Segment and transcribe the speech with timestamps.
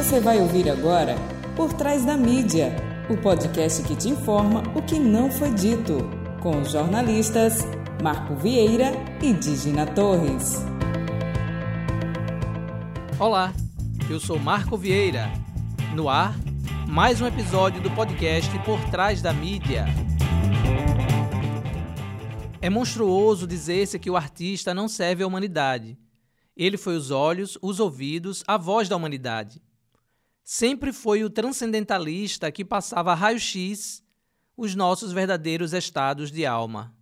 [0.00, 1.14] Você vai ouvir agora
[1.54, 2.74] Por Trás da Mídia,
[3.10, 5.98] o podcast que te informa o que não foi dito,
[6.40, 7.58] com os jornalistas
[8.02, 8.92] Marco Vieira
[9.22, 10.64] e Digina Torres.
[13.18, 13.52] Olá,
[14.08, 15.30] eu sou Marco Vieira.
[15.94, 16.34] No ar,
[16.88, 19.84] mais um episódio do podcast Por Trás da Mídia.
[22.62, 25.98] É monstruoso dizer-se que o artista não serve à humanidade.
[26.56, 29.60] Ele foi os olhos, os ouvidos, a voz da humanidade
[30.52, 34.02] sempre foi o transcendentalista que passava raio-x
[34.56, 36.92] os nossos verdadeiros estados de alma.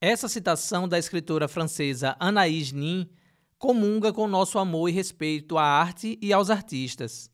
[0.00, 3.08] Essa citação da escritora francesa Anaïs Nin
[3.56, 7.30] comunga com nosso amor e respeito à arte e aos artistas.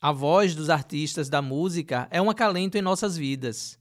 [0.00, 3.78] A voz dos artistas da música é um acalento em nossas vidas.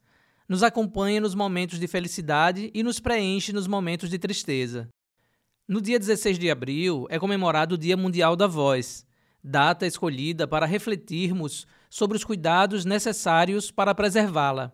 [0.48, 4.88] Nos acompanha nos momentos de felicidade e nos preenche nos momentos de tristeza.
[5.68, 9.07] No dia 16 de abril é comemorado o Dia Mundial da Voz
[9.48, 14.74] data escolhida para refletirmos sobre os cuidados necessários para preservá-la.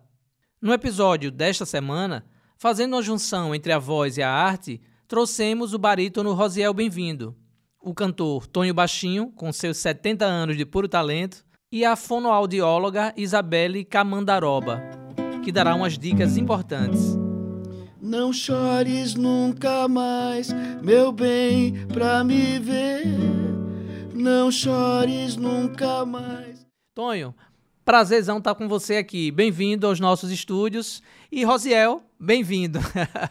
[0.60, 5.78] No episódio desta semana, fazendo uma junção entre a voz e a arte, trouxemos o
[5.78, 7.36] barítono Rosiel Bem-vindo,
[7.80, 13.84] o cantor Tonho Baixinho, com seus 70 anos de puro talento, e a fonoaudióloga Isabelle
[13.84, 14.82] Camandaroba,
[15.44, 17.16] que dará umas dicas importantes.
[18.00, 20.50] Não chores nunca mais,
[20.82, 23.53] meu bem, pra me ver
[24.14, 26.64] não chores nunca mais.
[26.94, 27.34] Tonho,
[27.84, 29.30] prazerzão estar com você aqui.
[29.32, 31.02] Bem-vindo aos nossos estúdios.
[31.32, 32.78] E Rosiel, bem-vindo.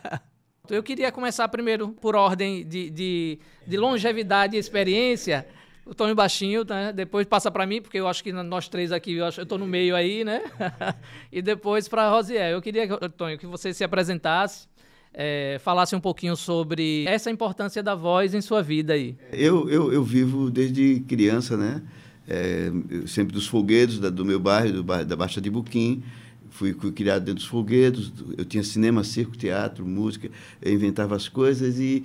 [0.70, 5.48] Eu queria começar primeiro por ordem de, de, de longevidade e experiência.
[5.86, 6.94] O Tonho Baixinho, né?
[6.94, 9.94] depois passa para mim, porque eu acho que nós três aqui, eu estou no meio
[9.94, 10.42] aí, né?
[11.30, 12.52] e depois para Rosiel.
[12.52, 14.70] Eu queria, Tonho, que você se apresentasse,
[15.14, 19.16] é, falasse um pouquinho sobre essa importância da voz em sua vida aí.
[19.32, 21.82] Eu, eu, eu vivo desde criança, né?
[22.28, 22.72] É,
[23.06, 26.04] sempre dos folguedos da, do meu bairro, do bairro, da Baixa de Buquim.
[26.50, 28.12] Fui, fui, criado dentro dos folguedos.
[28.38, 30.30] Eu tinha cinema, circo, teatro, música.
[30.62, 32.04] Eu inventava as coisas e,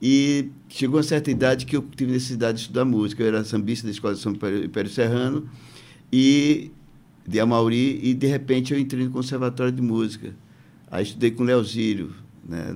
[0.00, 3.22] e chegou uma certa idade que eu tive necessidade de estudar música.
[3.22, 5.48] Eu era sambista da Escola de São Império Serrano
[6.12, 6.70] e
[7.26, 10.34] de Amauri e de repente eu entrei no Conservatório de Música.
[10.90, 12.14] Aí estudei com Leozírio,
[12.48, 12.72] né?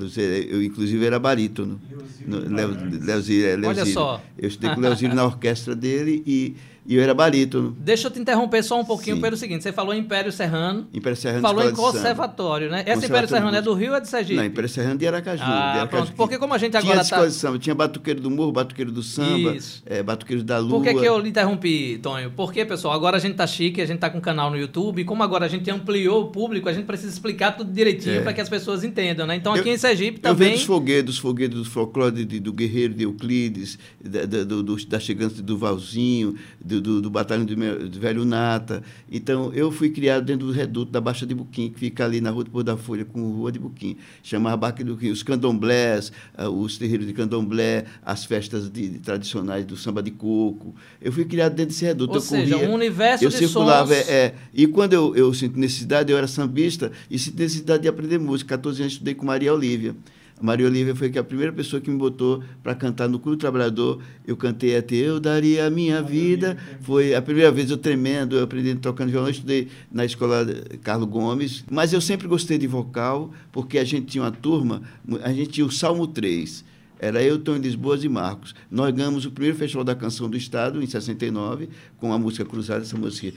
[0.49, 1.81] Eu, inclusive, era barítono.
[2.27, 3.69] Leozírio, é, Leozírio.
[3.69, 4.23] Olha só.
[4.39, 7.77] Eu estudei com o Leozírio na orquestra dele e e eu era barítono.
[7.79, 9.23] Deixa eu te interromper só um pouquinho Sim.
[9.23, 10.89] pelo seguinte: você falou Império Serrano.
[10.93, 12.83] Império Serrano Falou em conservatório, né?
[12.87, 14.37] Essa Império Serrano é do Rio ou é de Sergipe?
[14.37, 15.43] Não, Império Serrano de Aracaju.
[15.45, 15.89] Ah, de Aracaju.
[15.89, 16.13] pronto.
[16.17, 17.59] Porque como a gente agora tinha escola tá...
[17.59, 19.57] tinha Batuqueiro do Morro, Batuqueiro do Samba,
[19.87, 20.71] é, Batuqueiro da Lua.
[20.71, 22.33] Por que, que eu lhe interrompi, Tonho?
[22.33, 25.03] Porque, pessoal, agora a gente tá chique, a gente tá com um canal no YouTube,
[25.03, 28.21] e como agora a gente ampliou o público, a gente precisa explicar tudo direitinho é.
[28.21, 29.37] para que as pessoas entendam, né?
[29.37, 30.33] Então aqui eu, em Sergipe também...
[30.33, 34.87] Eu venho dos foguedos, foguedos do folclore de, do Guerreiro de Euclides, da, do, do,
[34.87, 37.55] da chegante do Valzinho, do, do, do Batalhão do,
[37.89, 38.83] do Velho Nata.
[39.11, 42.31] Então, eu fui criado dentro do reduto da Baixa de Buquim, que fica ali na
[42.31, 43.97] Rua do da Folha com Rua de Buquim.
[44.23, 45.11] Chamava Baque do Buquim.
[45.11, 50.11] Os candomblés, uh, os terreiros de candomblé, as festas de, de, tradicionais do samba de
[50.11, 50.75] coco.
[51.01, 52.11] Eu fui criado dentro desse reduto.
[52.11, 54.09] Ou eu seja, corria, um universo eu de circulava, sons...
[54.09, 57.89] É, é, e quando eu, eu sinto necessidade, eu era sambista e sinto necessidade de
[57.89, 58.57] aprender música.
[58.57, 59.95] 14 anos estudei com Maria Olívia.
[60.43, 64.03] Maria Olívia foi a primeira pessoa que me botou para cantar no Clube Trabalhador.
[64.27, 66.59] Eu cantei até Eu Daria a Minha Vida.
[66.81, 69.29] Foi a primeira vez eu tremendo, eu aprendi tocando violão.
[69.29, 70.45] Eu estudei na escola
[70.83, 71.65] Carlos Gomes.
[71.71, 74.83] Mas eu sempre gostei de vocal, porque a gente tinha uma turma,
[75.23, 76.65] a gente tinha o Salmo 3.
[76.99, 78.55] Era eu, Tom Lisboa e Marcos.
[78.71, 82.83] Nós ganhamos o primeiro Festival da Canção do Estado, em 69, com a música cruzada,
[82.83, 83.33] essa música.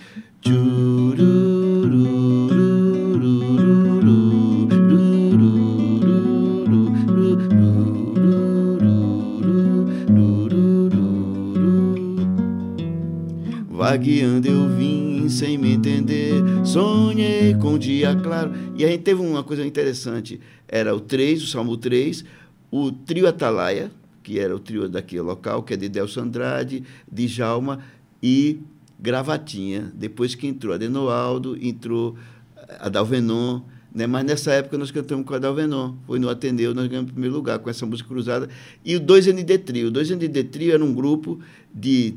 [13.95, 18.51] Vagueando eu vim sem me entender, sonhei com um dia claro.
[18.75, 22.25] E a gente teve uma coisa interessante: era o 3, o Salmo 3,
[22.69, 23.89] o trio Atalaia,
[24.22, 27.79] que era o trio daqui local, que é de Delcio Andrade, de Jalma
[28.22, 28.59] e
[28.99, 29.93] Gravatinha.
[29.96, 32.17] Depois que entrou a Denoaldo, entrou
[32.78, 33.61] a Dalvenon.
[33.93, 34.05] Né?
[34.05, 35.96] Mas nessa época nós cantamos com a Dalvenon.
[36.05, 38.49] Foi no Ateneu, nós ganhamos o primeiro lugar com essa música cruzada.
[38.84, 39.87] E o 2ND Trio.
[39.87, 41.40] O 2ND Trio era um grupo
[41.73, 42.16] de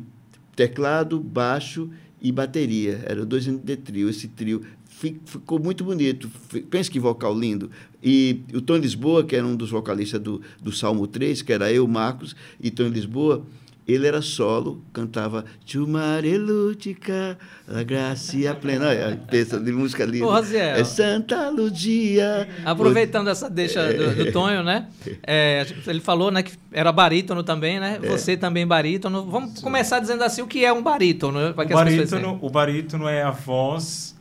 [0.59, 1.89] teclado, baixo
[2.21, 3.01] e bateria.
[3.07, 4.11] Era dois de trio.
[4.11, 6.29] Esse trio ficou muito bonito.
[6.69, 7.71] Pensa que vocal lindo.
[8.03, 11.73] E o Tom Lisboa, que era um dos vocalistas do, do Salmo 3, que era
[11.73, 13.47] eu, Marcos, e Tom Lisboa,
[13.89, 18.89] Ele era solo, cantava Chumarelutica, a gracia plena.
[18.89, 20.27] Olha, pensa de música linda.
[20.27, 20.77] Ô, Rosiel.
[20.77, 22.47] É Santa Ludia.
[22.67, 24.89] Aproveitando essa deixa do, do Tonho, né?
[25.27, 27.99] É, ele falou né, que era barítono também, né?
[28.07, 29.25] Você também barítono.
[29.25, 31.39] Vamos começar dizendo assim o que é um barítono.
[31.39, 34.17] né, O as pessoas barítono, o barítono é a voz,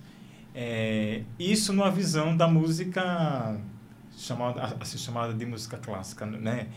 [0.55, 3.57] é, isso numa visão da música
[4.17, 6.67] chamada, assim, chamada de música clássica, né?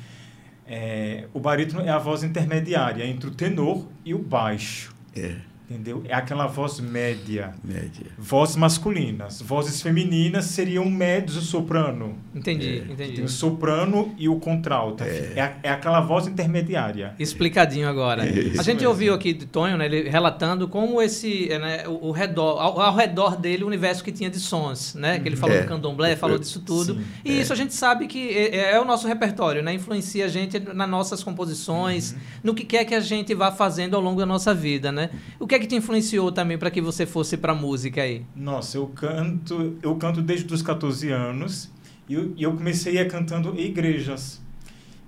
[0.72, 5.34] É, o barítono é a voz intermediária entre o tenor e o baixo, É,
[5.70, 6.02] entendeu?
[6.08, 7.54] É aquela voz média.
[7.62, 8.06] média.
[8.18, 9.40] Vozes masculinas.
[9.40, 12.16] Vozes femininas seriam médios e soprano.
[12.34, 13.22] Entendi, Tem entendi.
[13.22, 15.04] o soprano e o contralto.
[15.04, 17.14] É, a- é aquela voz intermediária.
[17.18, 18.26] Explicadinho agora.
[18.28, 18.88] Isso a gente mesmo.
[18.90, 22.80] ouviu aqui de Tonho, né, ele relatando como esse, é, né, o, o redor, ao,
[22.80, 25.20] ao redor dele o universo que tinha de sons, né?
[25.20, 25.62] Que ele falou É.
[25.62, 26.94] do candomblé, falou disso tudo.
[26.94, 27.04] Sim.
[27.24, 29.72] E isso a gente sabe que é, é o nosso repertório, né?
[29.74, 34.02] Influencia a gente nas nossas composições, no que quer que a gente vá fazendo ao
[34.02, 35.10] longo da nossa vida, né?
[35.38, 38.24] O que é que te influenciou também para que você fosse para música aí?
[38.34, 41.70] Nossa, eu canto, eu canto desde os 14 anos
[42.08, 44.40] e eu, eu comecei a cantando em igrejas.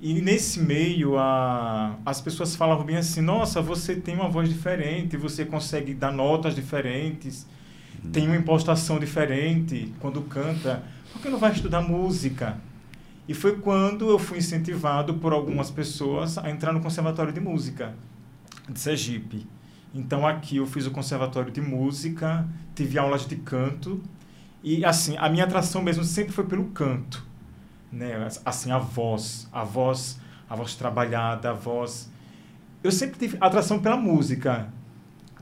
[0.00, 5.16] E nesse meio, a, as pessoas falavam bem assim: Nossa, você tem uma voz diferente,
[5.16, 7.46] você consegue dar notas diferentes,
[8.12, 10.82] tem uma impostação diferente quando canta.
[11.12, 12.58] Por que não vai estudar música?
[13.28, 17.94] E foi quando eu fui incentivado por algumas pessoas a entrar no Conservatório de Música
[18.68, 19.46] de Sergipe.
[19.94, 24.02] Então aqui eu fiz o conservatório de música, tive aulas de canto
[24.62, 27.24] e assim, a minha atração mesmo sempre foi pelo canto,
[27.90, 28.28] né?
[28.44, 30.18] Assim, a voz, a voz,
[30.48, 32.10] a voz trabalhada, a voz
[32.82, 34.68] Eu sempre tive atração pela música,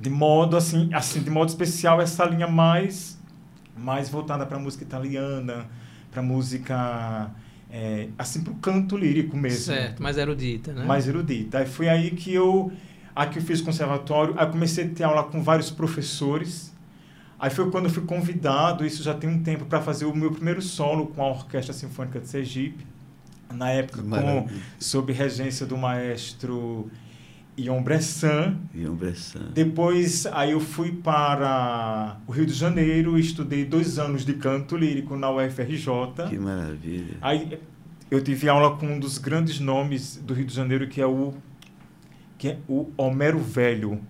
[0.00, 3.19] de modo assim, assim, de modo especial essa linha mais
[3.76, 5.67] mais voltada para música italiana,
[6.11, 7.31] para música
[7.70, 10.85] é, assim para o canto lírico mesmo Certo, mais erudita, né?
[10.85, 11.58] mais erudita.
[11.58, 12.73] Aí foi aí que eu
[13.14, 16.74] aqui eu fiz conservatório, aí comecei a ter aula com vários professores.
[17.38, 20.30] Aí foi quando eu fui convidado, isso já tem um tempo, para fazer o meu
[20.30, 22.86] primeiro solo com a Orquestra Sinfônica de Sergipe.
[23.52, 24.46] Na época, com,
[24.78, 26.90] sob regência do maestro
[27.56, 28.56] Ion Bressan.
[28.74, 29.50] Ian Bressan.
[29.52, 35.16] Depois, aí eu fui para o Rio de Janeiro, estudei dois anos de canto lírico
[35.16, 36.28] na UFRJ.
[36.28, 37.16] Que maravilha.
[37.20, 37.58] Aí
[38.10, 41.34] eu tive aula com um dos grandes nomes do Rio de Janeiro, que é o
[42.40, 44.00] que é o Homero Velho.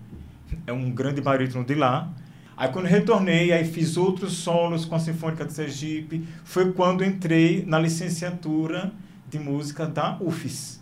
[0.65, 2.09] É um grande barítono de lá.
[2.55, 6.25] Aí quando retornei, aí fiz outros solos com a Sinfônica de Sergipe.
[6.45, 8.93] Foi quando entrei na licenciatura
[9.29, 10.81] de música da UFES.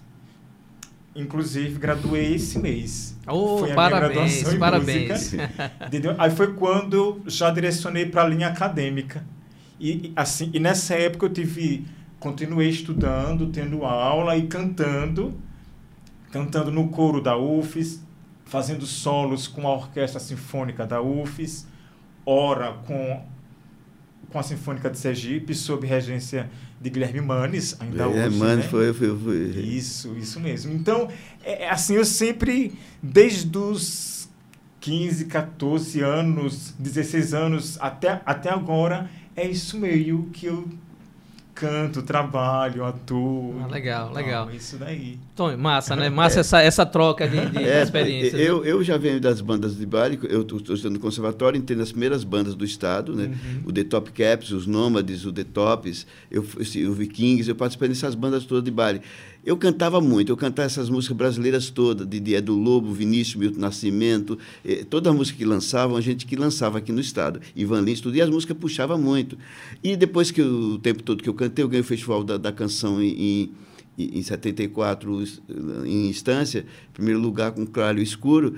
[1.16, 3.18] Inclusive, graduei esse mês.
[3.26, 5.10] Oh, Foi a minha parabéns, em parabéns.
[5.10, 5.50] música.
[6.20, 9.26] Aí foi quando eu já direcionei para a linha acadêmica.
[9.80, 11.88] E, e, assim, e nessa época eu tive
[12.20, 15.34] continuei estudando, tendo aula e cantando,
[16.32, 18.04] cantando no coro da UFES,
[18.46, 21.68] fazendo solos com a Orquestra Sinfônica da UFES,
[22.26, 23.24] ora com
[24.30, 26.50] com a Sinfônica de Sergipe, sob regência
[26.80, 28.68] de Guilherme Manes, ainda hoje, mano, né?
[28.68, 29.36] foi, foi, foi.
[29.60, 30.72] Isso, isso mesmo.
[30.72, 31.10] Então,
[31.44, 34.30] é, é assim, eu sempre, desde os
[34.80, 40.68] 15, 14 anos, 16 anos até, até agora, é isso meio que eu
[41.60, 43.62] canto, trabalho, atuo.
[43.64, 44.46] Ah, legal, legal.
[44.46, 45.18] Não, isso daí.
[45.36, 46.10] Tom, massa, né?
[46.10, 48.34] Massa essa, essa troca de, de É, experiências.
[48.34, 48.42] né?
[48.42, 51.92] eu, eu já venho das bandas de baile, eu estou estudando no conservatório, entrei nas
[51.92, 53.26] primeiras bandas do estado, né?
[53.26, 53.62] Uhum.
[53.66, 57.56] O The Top Caps, os Nômades, o The Tops, eu, fui- assim, o Vikings, eu
[57.56, 59.02] participei dessas bandas todas de baile.
[59.46, 63.60] Eu cantava muito, eu cantava essas músicas brasileiras todas, de Dia do Lobo, Vinícius, Milton
[63.60, 67.40] Nascimento, eh, toda a música que lançavam, a gente que lançava aqui no estado.
[67.56, 69.38] Ivan Lins, tudo, e as músicas puxavam muito.
[69.82, 72.52] E depois que o tempo todo que eu cantei, eu ganhei o Festival da, da
[72.52, 73.50] Canção em,
[73.98, 75.24] em, em 74,
[75.86, 78.56] em instância, primeiro lugar com Claro Escuro,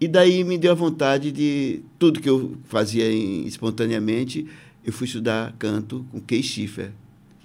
[0.00, 4.46] e daí me deu a vontade de tudo que eu fazia em- espontaneamente,
[4.84, 6.90] eu fui estudar canto com Kay Schiffer.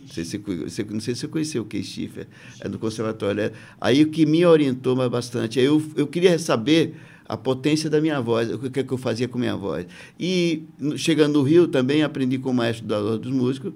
[0.08, 2.28] Não sei, se você, não sei se você conheceu o Kay Schiffer,
[2.62, 3.42] é do conservatório.
[3.42, 3.52] é.
[3.80, 6.96] Aí o que me orientou bastante, aí eu, eu queria saber
[7.28, 9.86] a potência da minha voz, o que, é que eu fazia com minha voz.
[10.18, 10.64] E
[10.96, 13.74] chegando no Rio também aprendi com o maestro da dos Músicos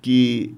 [0.00, 0.54] que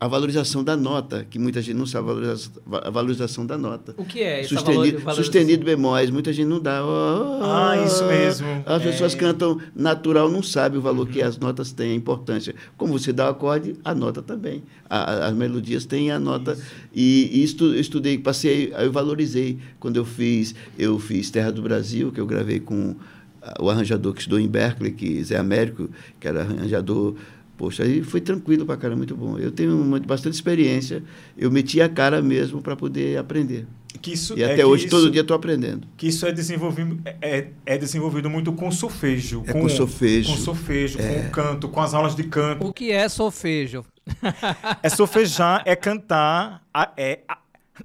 [0.00, 3.94] a valorização da nota, que muita gente não sabe a valorização, a valorização da nota.
[3.96, 6.84] O que é Sustenido, valor- sustenido bemóis, muita gente não dá.
[6.86, 8.46] Oh, Ah, isso mesmo.
[8.64, 9.18] As pessoas É.
[9.18, 12.54] cantam natural, não sabem o valor que as notas têm, a importância.
[12.76, 14.62] Como você dá o acorde, a nota também.
[14.88, 16.56] A- a- as melodias têm a nota.
[16.94, 19.58] E, e estu, eu estudei, passei, aí eu valorizei.
[19.80, 22.94] Quando eu fiz, eu fiz Terra do Brasil, que eu gravei com
[23.42, 25.88] ah, o arranjador que estudou em Berkeley, que Zé Américo,
[26.20, 27.14] que era arranjador.
[27.58, 29.36] Poxa, aí foi tranquilo pra cara, muito bom.
[29.36, 31.02] Eu tenho uma, bastante experiência.
[31.36, 33.66] Eu meti a cara mesmo para poder aprender.
[34.00, 35.86] Que isso, E é até que hoje, isso- todo dia estou aprendendo.
[35.96, 39.42] Que isso é desenvolvido, é, é desenvolvido muito com solfejo.
[39.44, 40.30] É com solfejo.
[40.30, 41.22] Com solfejo, É.
[41.24, 42.64] com canto, com as aulas de canto.
[42.64, 43.84] O que é solfejo?
[44.82, 47.38] É solfejar, é cantar a- é, a-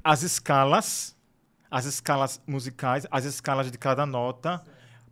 [0.03, 1.15] as escalas,
[1.71, 4.61] as escalas musicais, as escalas de cada nota.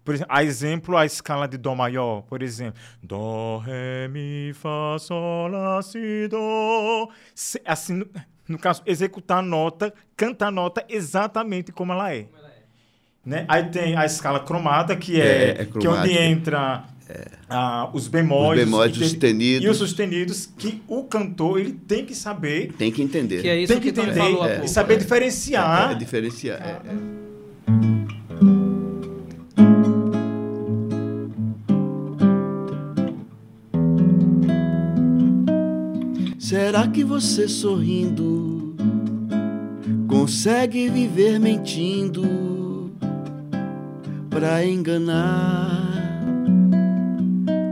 [0.04, 2.80] Por exemplo, a exemplo, a escala de Dó maior, por exemplo.
[3.04, 7.08] Dó, Ré, Mi, Fá, Sol, Lá, Si, Dó.
[7.36, 8.08] Se- Assim, no,
[8.48, 12.28] no caso, executar a nota, cantar a nota exatamente como ela é.
[13.24, 13.46] Né?
[13.48, 16.86] Aí tem a escala cromada, que é, É, é que é onde entra
[17.48, 19.66] ah, os bemóis, Os bemóis, e os sustenidos.
[19.66, 23.42] e os sustenidos que o cantor ele tem que saber, Tem que entender.
[23.42, 25.00] Que é isso tem que que, entender falou é, e saber né?
[25.02, 25.90] diferenciar.
[25.90, 26.82] É, é diferenciar.
[36.52, 38.76] Será que você sorrindo
[40.06, 42.92] consegue viver mentindo
[44.30, 45.80] pra enganar?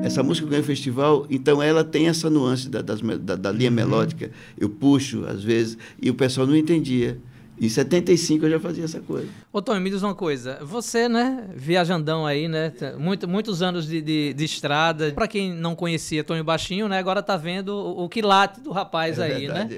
[0.01, 4.31] Essa música ganhou festival, então ela tem essa nuance da, das da- da linha melódica.
[4.57, 7.19] Eu puxo, às vezes, e o pessoal não entendia.
[7.59, 9.27] Em 75 eu já fazia essa coisa.
[9.51, 10.59] Ô, Tony, me diz uma coisa.
[10.61, 12.71] Você, né, viajandão aí, né?
[12.97, 15.11] Muito, muitos anos de, de, de estrada.
[15.11, 16.97] Pra quem não conhecia Tony Baixinho, né?
[16.97, 19.69] Agora tá vendo o, o quilate do rapaz aí, né?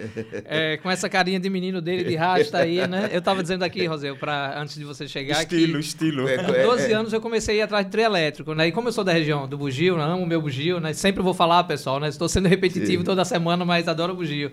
[0.46, 3.10] É, com essa carinha de menino dele, de rasta aí, né?
[3.14, 5.80] Eu tava dizendo aqui, Rosel, pra, antes de você chegar estilo, que...
[5.80, 6.28] estilo.
[6.28, 8.68] É, Com 12 anos eu comecei a ir atrás de trio elétrico, né?
[8.68, 10.04] E como eu sou da região do bugio, né?
[10.04, 10.94] amo o meu bugio, né?
[10.94, 12.10] Sempre vou falar, pessoal, né?
[12.10, 13.04] Estou sendo repetitivo Sim.
[13.04, 14.52] toda semana, mas adoro o bugio.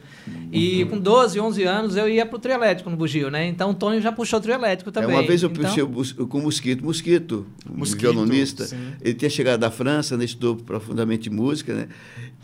[0.53, 3.49] E com 12, 11 anos eu ia pro trio elétrico no bugio, né?
[3.49, 5.11] Então o Tony já puxou o trio elétrico É, também.
[5.11, 8.77] uma vez eu então, puxei com o Mosquito, Mosquito, um Mosquito, violonista, sim.
[9.01, 11.89] ele tinha chegado da França, né, estudou profundamente música, né?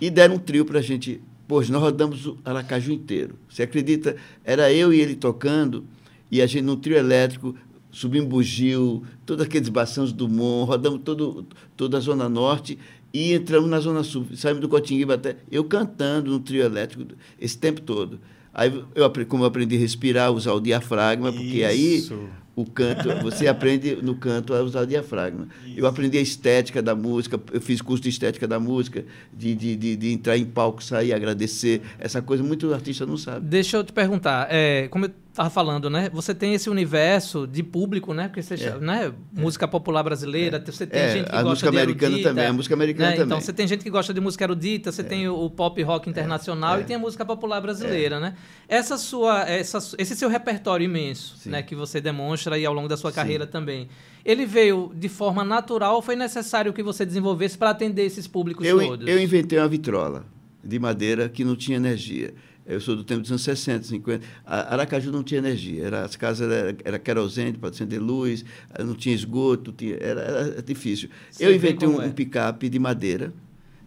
[0.01, 1.21] E deram um trio pra gente.
[1.47, 3.35] Pois nós rodamos o Aracaju inteiro.
[3.49, 4.17] Você acredita?
[4.43, 5.85] Era eu e ele tocando,
[6.31, 7.55] e a gente num trio elétrico,
[7.91, 12.79] subimos Bugio, todos aqueles baçãos do Mon, rodamos todo, toda a Zona Norte
[13.15, 14.27] e entramos na Zona Sul.
[14.35, 15.37] Saímos do Cotinguiba até.
[15.49, 18.19] Eu cantando no trio elétrico esse tempo todo.
[18.55, 22.29] Aí, eu, como eu aprendi a respirar, usar o diafragma, porque aí Isso.
[22.55, 25.49] o canto, você aprende no canto a usar o diafragma.
[25.77, 29.75] Eu aprendi a estética da música, eu fiz curso de estética da música, de, de,
[29.75, 31.83] de, de entrar em palco, sair, agradecer.
[31.99, 33.45] Essa coisa muito artista não sabe.
[33.47, 36.09] Deixa eu te perguntar, é, como eu estava falando, né?
[36.13, 38.29] Você tem esse universo de público, né?
[38.29, 38.79] Porque você, É.
[38.79, 39.13] né?
[39.33, 42.47] Música popular brasileira, você tem É, gente que a gosta música de americana erudita, também,
[42.47, 43.17] a música americana né?
[43.17, 43.23] também.
[43.25, 43.27] É.
[43.27, 46.09] Então você tem gente que gosta de música erudita, você tem o, o pop rock
[46.09, 48.35] internacional e tem a música popular brasileira, né?
[48.69, 51.51] Essa sua, essa, esse seu repertório imenso, Sim.
[51.51, 51.63] né?
[51.65, 53.89] Que você demonstra aí ao longo da sua carreira também.
[54.25, 58.65] Ele veio de forma natural ou foi necessário que você desenvolvesse para atender esses públicos
[58.65, 59.09] Eu, todos?
[59.09, 60.25] eu inventei uma vitrola
[60.63, 62.33] de madeira que não tinha energia.
[62.67, 64.25] Eu sou do tempo dos anos 60, 50.
[64.45, 65.85] A- Aracaju não tinha energia.
[65.85, 68.45] Era, as casas eram era querosene para acender luz,
[68.79, 71.11] não tinha esgoto, tinha, era, era difícil.
[71.31, 72.07] Sei eu inventei um, é.
[72.07, 73.33] um picape de madeira,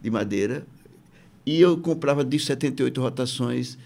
[0.02, 0.66] de madeira,
[1.46, 3.78] e eu comprava de 78 rotações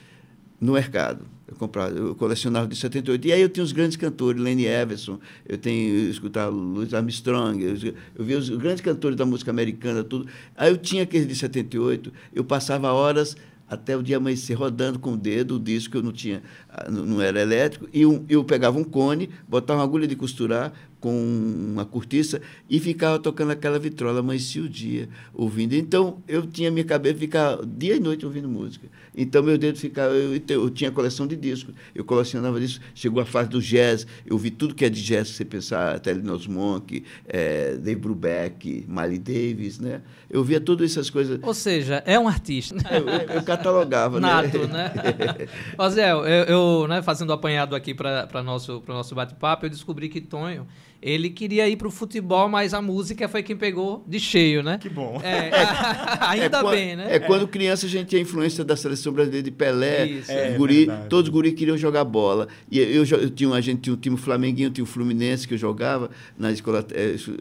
[0.59, 1.25] no mercado.
[1.47, 3.27] Eu comprava, eu colecionava de 78.
[3.27, 7.61] E aí eu tinha os grandes cantores, Lenny Everson, eu tenho eu escutava Louis Armstrong,
[7.61, 10.27] eu, eu via os grandes cantores da música americana, tudo.
[10.55, 13.35] Aí eu tinha aqueles de 78, eu passava horas
[13.71, 17.21] até o dia amanhecer rodando com o dedo o disco, eu não tinha, ah, não
[17.21, 21.11] era elétrico, e eu pegava um cone, botava uma agulha de costurar com
[21.73, 22.39] uma cortiça
[22.69, 25.73] e ficava tocando aquela vitrola, amanhecia o dia ouvindo.
[25.73, 28.87] Então, eu tinha minha cabeça ficar dia e noite ouvindo música.
[29.17, 30.13] Então, meu dedo ficava.
[30.13, 32.79] Eu, eu tinha coleção de discos, eu colecionava discos.
[32.95, 36.45] Chegou a fase do jazz, eu vi tudo que é de jazz, você pensar, Telenos
[36.47, 40.01] Monk, eh, Dave Brubeck, Miley Davis, né?
[40.29, 41.39] Eu via todas essas coisas.
[41.41, 42.75] Ou seja, é um artista.
[42.91, 44.91] Eu, eu- eu catalogava, Nato, né?
[45.79, 45.89] né?
[45.89, 50.07] Zé, eu, eu, né, fazendo o apanhado aqui para nosso, pro nosso bate-papo, eu descobri
[50.07, 50.65] que Tonho,
[51.01, 54.77] ele queria ir pro futebol, mas a música foi quem pegou de cheio, né?
[54.77, 55.19] Que bom.
[55.23, 55.49] É,
[56.27, 57.15] ainda É bem, né?
[57.15, 60.05] É quando criança a gente tinha influência da seleção brasileira de Pelé.
[60.05, 60.31] Isso.
[60.31, 62.47] É guri, todos os guris queriam jogar bola.
[62.69, 65.55] E eu, jo- eu tinha, a gente tinha um time Flamenguinho, tinha o Fluminense que
[65.55, 67.33] eu jogava na escola, isso-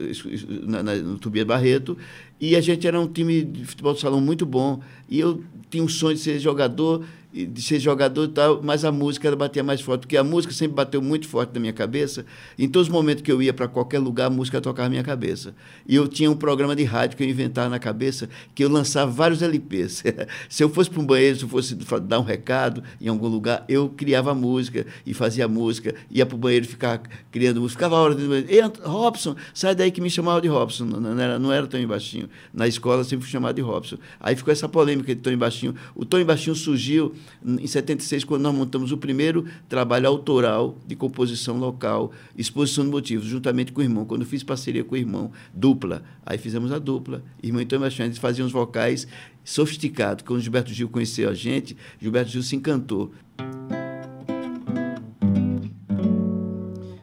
[0.66, 1.98] na, na, no Tobias Barreto.
[2.40, 4.80] E a gente era um time de futebol de salão muito bom.
[5.08, 8.90] E eu tinha um sonho de ser jogador, de ser jogador e tal, mas a
[8.90, 12.26] música ela batia mais forte, porque a música sempre bateu muito forte na minha cabeça.
[12.58, 15.04] Em todos os momentos que eu ia para qualquer lugar, a música tocava na minha
[15.04, 15.54] cabeça.
[15.86, 19.10] E eu tinha um programa de rádio que eu inventava na cabeça, que eu lançava
[19.10, 20.02] vários LPs.
[20.48, 23.64] se eu fosse para um banheiro, se eu fosse dar um recado em algum lugar,
[23.68, 27.78] eu criava música e fazia música, ia para o banheiro ficar criando música.
[27.78, 28.72] Ficava a hora do banheiro.
[28.82, 30.84] Robson, sai daí que me chamava de Robson.
[30.84, 32.28] Não, era, não era Tony Baixinho.
[32.52, 33.98] Na escola sempre fui chamado de Robson.
[34.18, 35.74] Aí ficou essa polêmica de Tony Baixinho.
[35.94, 41.58] O Tony Baixinho surgiu em 76, quando nós montamos o primeiro trabalho autoral de composição
[41.58, 44.04] local, exposição de motivos, juntamente com o irmão.
[44.04, 47.22] Quando eu fiz parceria com o irmão, dupla, aí fizemos a dupla.
[47.42, 49.06] Irmão então a gente fazia uns vocais
[49.44, 50.24] sofisticados.
[50.24, 53.12] Quando Gilberto Gil conheceu a gente, Gilberto Gil se encantou.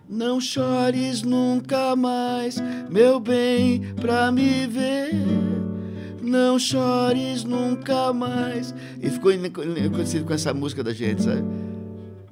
[0.09, 2.57] Não chores nunca mais,
[2.89, 5.46] meu bem, pra me ver.
[6.27, 8.75] Não chores nunca mais.
[9.01, 9.31] E ficou
[9.93, 11.41] conhecido com essa música da gente, sabe?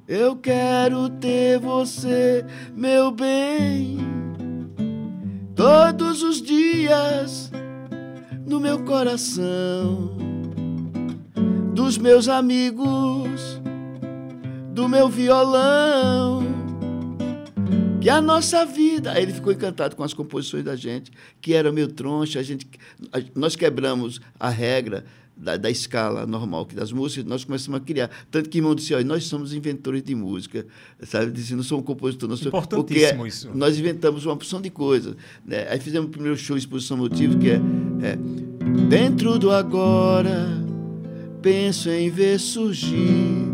[0.06, 2.44] Eu quero ter você,
[2.76, 3.98] meu bem,
[5.54, 7.50] todos os dias
[8.46, 10.14] no meu coração,
[11.72, 13.58] dos meus amigos,
[14.74, 16.55] do meu violão
[18.06, 19.10] que a nossa vida.
[19.10, 21.10] Aí ele ficou encantado com as composições da gente,
[21.40, 22.38] que era meio troncha.
[22.38, 22.64] A gente,
[23.12, 25.04] a, nós quebramos a regra
[25.36, 28.08] da, da, escala normal que das músicas, nós começamos a criar.
[28.30, 30.64] Tanto que irmão disse, olha, nós somos inventores de música,
[31.02, 31.32] sabe?
[31.32, 32.30] Disse, não somos compositores.
[32.30, 33.50] Nós Importantíssimo porque isso.
[33.52, 35.16] Nós inventamos uma porção de coisas.
[35.44, 35.66] Né?
[35.68, 38.16] Aí fizemos o primeiro show, Exposição Motivo, que é, é
[38.88, 40.46] Dentro do agora,
[41.42, 43.48] penso em ver surgir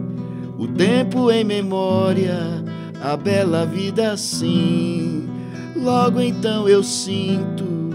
[0.58, 2.61] o tempo em memória
[3.02, 5.28] a bela vida assim.
[5.74, 7.90] Logo então eu sinto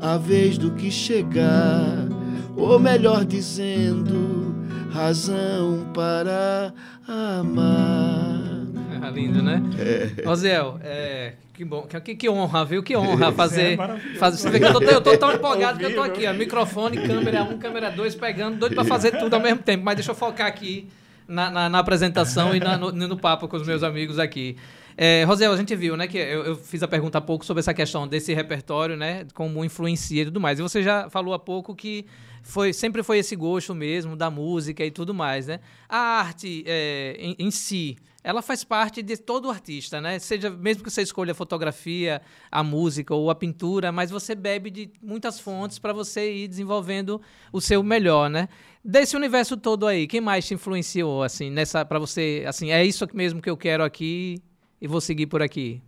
[0.00, 2.08] a vez do que chegar,
[2.56, 4.54] ou melhor dizendo,
[4.90, 6.72] razão para
[7.06, 8.66] amar.
[9.02, 9.62] É lindo, né?
[9.78, 10.28] É.
[10.28, 12.82] Oziel, é, que bom, que, que honra, viu?
[12.82, 13.78] Que honra fazer.
[13.78, 16.26] É fazer você vê que eu tô, eu tô tão empolgado que eu tô aqui,
[16.26, 19.84] ó, microfone, câmera 1, câmera 2, pegando, doido para fazer tudo ao mesmo tempo.
[19.84, 20.88] Mas deixa eu focar aqui
[21.28, 24.56] na, na, na apresentação e na, no, no, papo com os meus amigos aqui.
[24.96, 27.60] É, Rosel, a gente viu, né, que eu, eu, fiz a pergunta há pouco sobre
[27.60, 30.58] essa questão desse repertório, né, como influencia e tudo mais.
[30.58, 32.06] E você já falou há pouco que
[32.46, 35.58] foi, sempre foi esse gosto mesmo da música e tudo mais, né?
[35.88, 40.16] A arte é, em, em, si, ela faz parte de todo artista, né?
[40.20, 44.70] Seja mesmo que você escolha a fotografia, a música ou a pintura, mas você bebe
[44.70, 47.20] de muitas fontes para você ir desenvolvendo
[47.52, 48.48] o seu melhor, né?
[48.82, 53.04] Desse universo todo aí, quem mais te influenciou assim nessa para você, assim, é isso
[53.12, 54.40] mesmo que eu quero aqui
[54.80, 55.82] e vou seguir por aqui?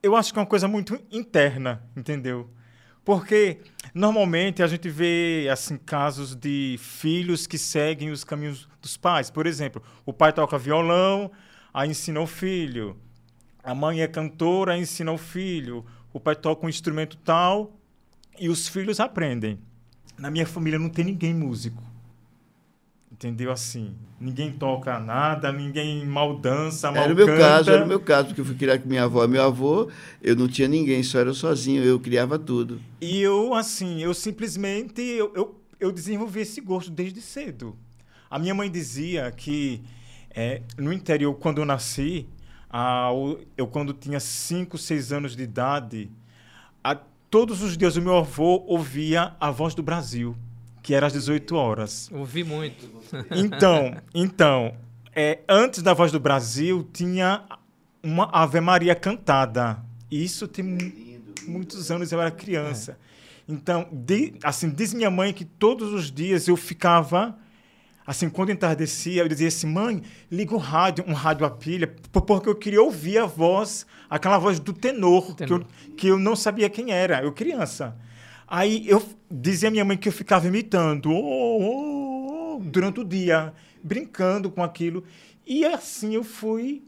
[0.00, 2.48] Eu acho que é uma coisa muito interna, entendeu?
[3.06, 3.60] Porque
[3.94, 9.30] normalmente a gente vê assim casos de filhos que seguem os caminhos dos pais.
[9.30, 11.30] Por exemplo, o pai toca violão,
[11.72, 12.96] aí ensina o filho.
[13.62, 15.86] A mãe é cantora, ensina o filho.
[16.12, 17.78] O pai toca um instrumento tal
[18.40, 19.60] e os filhos aprendem.
[20.18, 21.80] Na minha família não tem ninguém músico.
[23.10, 23.94] Entendeu assim?
[24.20, 27.38] Ninguém toca nada, ninguém mal dança, mal Era o meu canta.
[27.38, 29.88] caso, era o meu caso, porque eu fui criar com minha avó meu avô,
[30.20, 32.80] eu não tinha ninguém, só era sozinho, eu criava tudo.
[33.00, 37.76] E eu, assim, eu simplesmente, eu, eu, eu desenvolvi esse gosto desde cedo.
[38.28, 39.82] A minha mãe dizia que
[40.30, 42.26] é, no interior, quando eu nasci,
[42.68, 43.08] a,
[43.56, 46.10] eu quando tinha 5, 6 anos de idade,
[46.82, 46.96] a,
[47.30, 50.36] todos os dias o meu avô ouvia a voz do Brasil
[50.86, 52.08] que era às 18 horas.
[52.12, 52.86] Ouvi muito.
[53.34, 54.72] Então, então
[55.12, 57.44] é, antes da Voz do Brasil, tinha
[58.00, 59.82] uma Ave Maria cantada.
[60.08, 60.64] Isso tem
[61.48, 62.92] muitos anos, eu era criança.
[62.92, 63.52] É.
[63.52, 67.36] Então, de, assim, diz minha mãe que todos os dias eu ficava
[68.06, 72.48] assim, quando entardecia, eu dizia assim, mãe, liga o rádio, um rádio a pilha, porque
[72.48, 75.64] eu queria ouvir a voz, aquela voz do tenor, tenor.
[75.64, 77.96] Que, eu, que eu não sabia quem era, eu criança.
[78.46, 83.04] Aí eu dizia à minha mãe que eu ficava imitando oh, oh, oh, durante o
[83.04, 85.02] dia, brincando com aquilo.
[85.46, 86.82] E assim eu fui.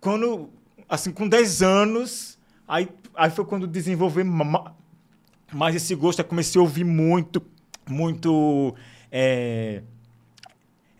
[0.00, 0.50] Quando,
[0.88, 4.22] assim, com 10 anos, aí, aí foi quando desenvolvi
[5.52, 6.20] mais esse gosto.
[6.20, 7.42] Aí comecei a ouvir muito,
[7.88, 8.74] muito
[9.10, 9.82] é,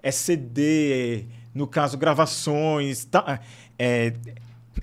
[0.02, 3.40] é CD, no caso, gravações, tá,
[3.78, 4.12] é,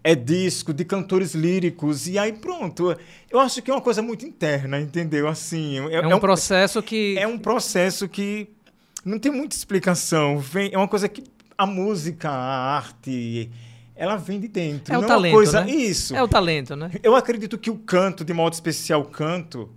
[0.04, 2.96] é disco de cantores líricos e aí pronto.
[3.30, 5.28] Eu acho que é uma coisa muito interna, entendeu?
[5.28, 8.50] Assim, é, é um, é um processo que é um processo que
[9.04, 10.40] não tem muita explicação.
[10.40, 11.24] Vem, é uma coisa que
[11.58, 13.52] a música, a arte,
[13.96, 14.94] ela vem de dentro.
[14.94, 15.72] É o é talento, coisa né?
[15.72, 16.16] isso.
[16.16, 16.92] É o talento, né?
[17.04, 19.70] Eu acredito que o canto, de modo especial, o canto,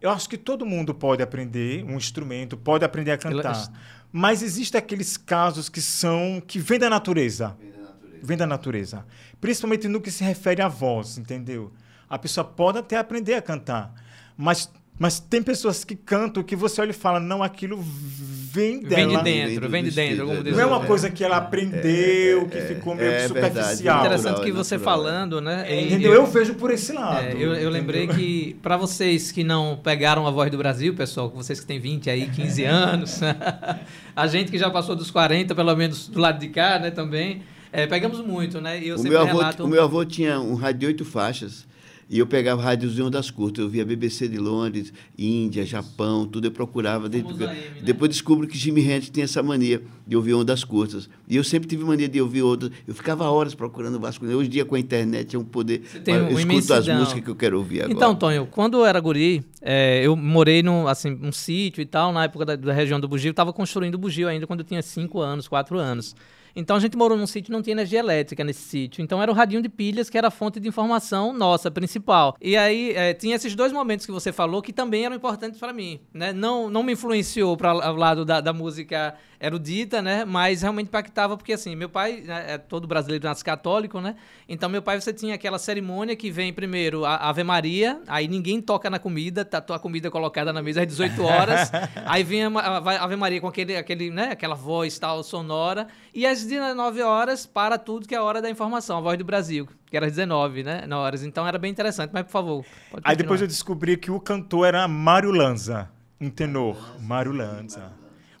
[0.00, 3.70] eu acho que todo mundo pode aprender um instrumento, pode aprender a cantar.
[4.12, 7.56] Mas existem aqueles casos que são que vêm da natureza.
[7.60, 7.79] Vem da natureza.
[8.22, 9.04] Vem da natureza
[9.40, 11.72] principalmente no que se refere à voz, entendeu?
[12.08, 13.94] A pessoa pode até aprender a cantar,
[14.36, 18.96] mas, mas tem pessoas que cantam que você olha e fala, não, aquilo vem dela.
[18.96, 20.12] Vem de Vem dentro, vem de dentro.
[20.12, 20.42] espírito, como é.
[20.42, 23.98] diz Não é uma coisa que ela aprendeu, que ficou meio é superficial.
[23.98, 25.64] é Interessante natural, que é você natural, falando, né?
[25.68, 26.12] É, e- entendeu?
[26.14, 27.24] Eu vejo por esse lado.
[27.24, 31.30] É, eu, eu lembrei que, para vocês que não pegaram a voz do Brasil, pessoal,
[31.30, 33.20] vocês que têm 20 aí, 15 anos,
[34.16, 37.42] a gente que já passou dos 40, pelo menos do lado de cá, né, também,
[37.72, 38.82] é, pegamos muito, né?
[38.82, 39.64] E eu O sempre meu, avô, relato...
[39.64, 41.68] o meu avô tinha um rádio de oito faixas
[42.12, 43.62] e eu pegava rádios de ondas curtas.
[43.62, 47.08] Eu via BBC de Londres, Índia, Japão, tudo eu procurava.
[47.08, 47.80] Porque- AM, né?
[47.84, 51.08] Depois descubro que Jimi Hendrix tem essa mania de ouvir ondas curtas.
[51.28, 52.72] E eu sempre tive mania de ouvir ondas.
[52.84, 54.26] Eu ficava horas procurando Vasco.
[54.26, 55.82] Hoje em dia, com a internet, é um poder.
[56.04, 56.98] Tem eu uma escuto as imensidão.
[56.98, 57.92] músicas que eu quero ouvir agora.
[57.92, 62.12] Então, Tonho, quando eu era guri, é, eu morei num assim, um sítio e tal,
[62.12, 64.82] na época da, da região do Bugio, estava construindo o Bugio ainda quando eu tinha
[64.82, 66.16] 5 anos, 4 anos.
[66.54, 69.02] Então a gente morou num sítio não tinha energia elétrica nesse sítio.
[69.02, 72.36] Então era o radinho de pilhas que era a fonte de informação nossa, principal.
[72.40, 75.72] E aí é, tinha esses dois momentos que você falou que também eram importantes para
[75.72, 76.00] mim.
[76.12, 76.32] Né?
[76.32, 80.24] Não, não me influenciou para o lado da, da música erudita, né?
[80.24, 84.14] Mas realmente impactava, porque assim, meu pai né, é todo brasileiro nasce católico, né?
[84.46, 88.60] Então meu pai você tinha aquela cerimônia que vem primeiro a Ave Maria, aí ninguém
[88.60, 91.72] toca na comida, tá a comida colocada na mesa às 18 horas,
[92.04, 96.26] aí vem a, a Ave Maria com aquele, aquele, né, aquela voz tal sonora, e
[96.26, 99.68] às 19 horas para tudo que é a hora da informação, a voz do Brasil,
[99.86, 101.22] que era às 19, né, na horas.
[101.22, 104.66] Então era bem interessante, mas por favor, pode Aí depois eu descobri que o cantor
[104.66, 106.76] era Mário Lanza, um tenor.
[107.00, 107.92] Mário Lanza.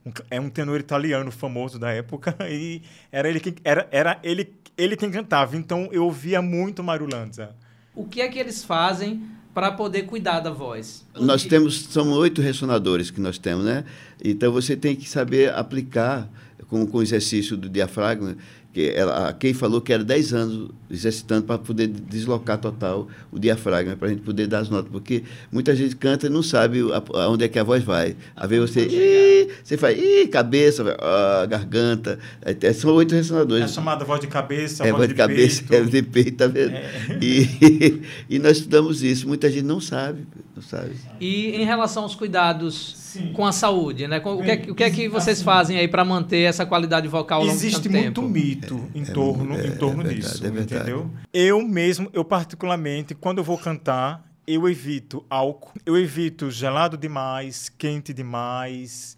[0.04, 2.82] Um é um tenor italiano famoso da época e
[3.12, 5.56] era ele quem, era, era ele, ele quem cantava.
[5.56, 7.54] Então eu ouvia muito Mário Lanza.
[7.94, 11.04] O que é que eles fazem para poder cuidar da voz?
[11.14, 13.84] Nós temos, são oito ressonadores que nós temos, né?
[14.24, 16.30] Então você tem que saber aplicar
[16.70, 18.36] com, com o exercício do diafragma,
[18.72, 23.38] que ela, a Kay falou que era 10 anos exercitando para poder deslocar total o
[23.38, 26.80] diafragma, para a gente poder dar as notas, porque muita gente canta e não sabe
[26.92, 28.16] a- aonde é que a voz vai.
[28.36, 28.86] Às vezes você,
[29.42, 33.70] "Ih", você faz, Ih, cabeça, ah, garganta, É, são oito É ressonadores.
[33.72, 35.74] chamada voz de cabeça, É, voz voz de, de cabeça, peito.
[35.74, 36.72] é de peito, tá vendo?
[37.22, 39.26] E, e nós estudamos isso.
[39.28, 40.92] Muita gente não sabe, não sabe.
[41.20, 43.32] E em relação aos cuidados Sim.
[43.32, 44.20] com a saúde, né?
[44.20, 46.42] Com- O que, é, que- o que é que Assim, vocês fazem aí para manter
[46.42, 48.28] essa qualidade vocal ao longo Existe tanto muito tempo?
[48.28, 51.10] mito em é torno, é- em torno é verdade, disso, é entendeu?
[51.32, 57.68] Eu mesmo, eu particularmente, quando eu vou cantar, eu evito álcool, eu evito gelado demais,
[57.76, 59.16] quente demais.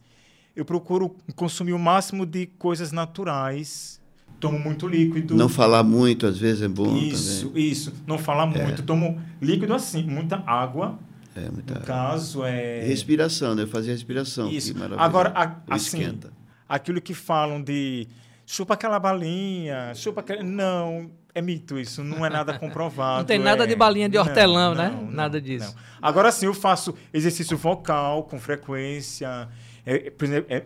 [0.55, 4.01] Eu procuro consumir o máximo de coisas naturais.
[4.39, 5.35] Tomo muito líquido.
[5.37, 7.69] Não falar muito, às vezes, é bom Isso, também.
[7.71, 7.93] isso.
[8.07, 8.83] Não falar muito.
[8.83, 10.99] Tomo líquido assim, muita água.
[11.35, 11.75] É, muita...
[11.77, 12.83] No caso, é.
[12.85, 13.65] Respiração, né?
[13.67, 14.49] Fazer respiração.
[14.51, 14.75] que Isso.
[14.75, 15.01] maravilha.
[15.01, 16.31] Agora, a- assim, esquenta.
[16.69, 18.07] aquilo que falam de
[18.45, 20.43] chupa aquela balinha, chupa aquela.
[20.43, 23.19] Não, é mito isso, não é nada comprovado.
[23.21, 24.91] Não tem nada é- de balinha de Não, hortelão, né?
[24.91, 25.73] não, não, Nada disso.
[25.75, 25.83] não.
[26.03, 29.49] Agora sim, eu faço exercício vocal com frequência.
[29.85, 30.65] É, por exemplo, é-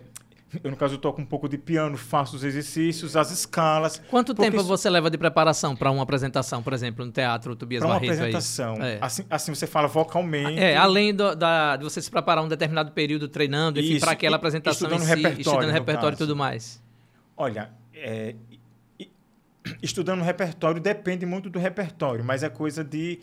[0.62, 4.00] eu, no caso, eu toco um pouco de piano, faço os exercícios, as escalas.
[4.08, 7.82] Quanto tempo isso- você leva de preparação para uma apresentação, por exemplo, no teatro Tobias
[7.82, 8.10] uma Barreto?
[8.12, 8.16] aí?
[8.18, 8.74] apresentação.
[8.82, 8.98] É.
[9.00, 10.58] Assim, assim você fala vocalmente.
[10.58, 14.36] É, além do- da, de você se preparar um determinado período treinando, enfim, para aquela
[14.36, 16.80] apresentação estudando em si, repertório, estudando no repertório e tudo mais.
[17.36, 18.34] Olha, é,
[19.82, 23.18] estudando repertório depende muito do repertório, mas é coisa de.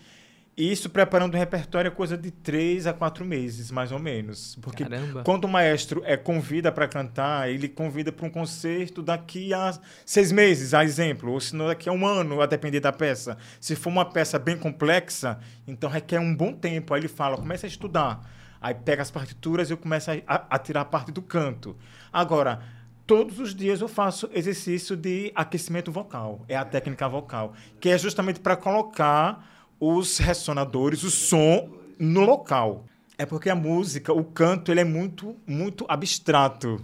[0.55, 4.55] Isso preparando o repertório é coisa de três a quatro meses, mais ou menos.
[4.61, 5.23] Porque Caramba.
[5.23, 9.73] quando o maestro é, convida para cantar, ele convida para um concerto daqui a
[10.05, 13.35] seis meses, a exemplo, ou se não daqui a um ano, a depender da peça.
[13.59, 16.93] Se for uma peça bem complexa, então requer um bom tempo.
[16.93, 18.21] Aí ele fala, começa a estudar.
[18.61, 21.75] Aí pega as partituras e eu começo a, a- a tirar a parte do canto.
[22.13, 22.61] Agora,
[23.07, 26.45] todos os dias eu faço exercício de aquecimento vocal.
[26.47, 29.51] É a técnica vocal, que é justamente para colocar
[29.83, 31.69] os ressonadores, o som
[31.99, 32.85] no local.
[33.17, 36.83] É porque a música, o canto, ele é muito, muito abstrato.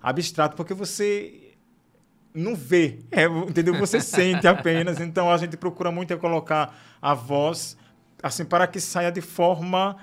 [0.00, 1.54] Abstrato porque você
[2.32, 3.74] não vê, é, entendeu?
[3.78, 5.00] Você sente apenas.
[5.00, 7.76] Então a gente procura muito é colocar a voz
[8.22, 9.96] assim para que saia de forma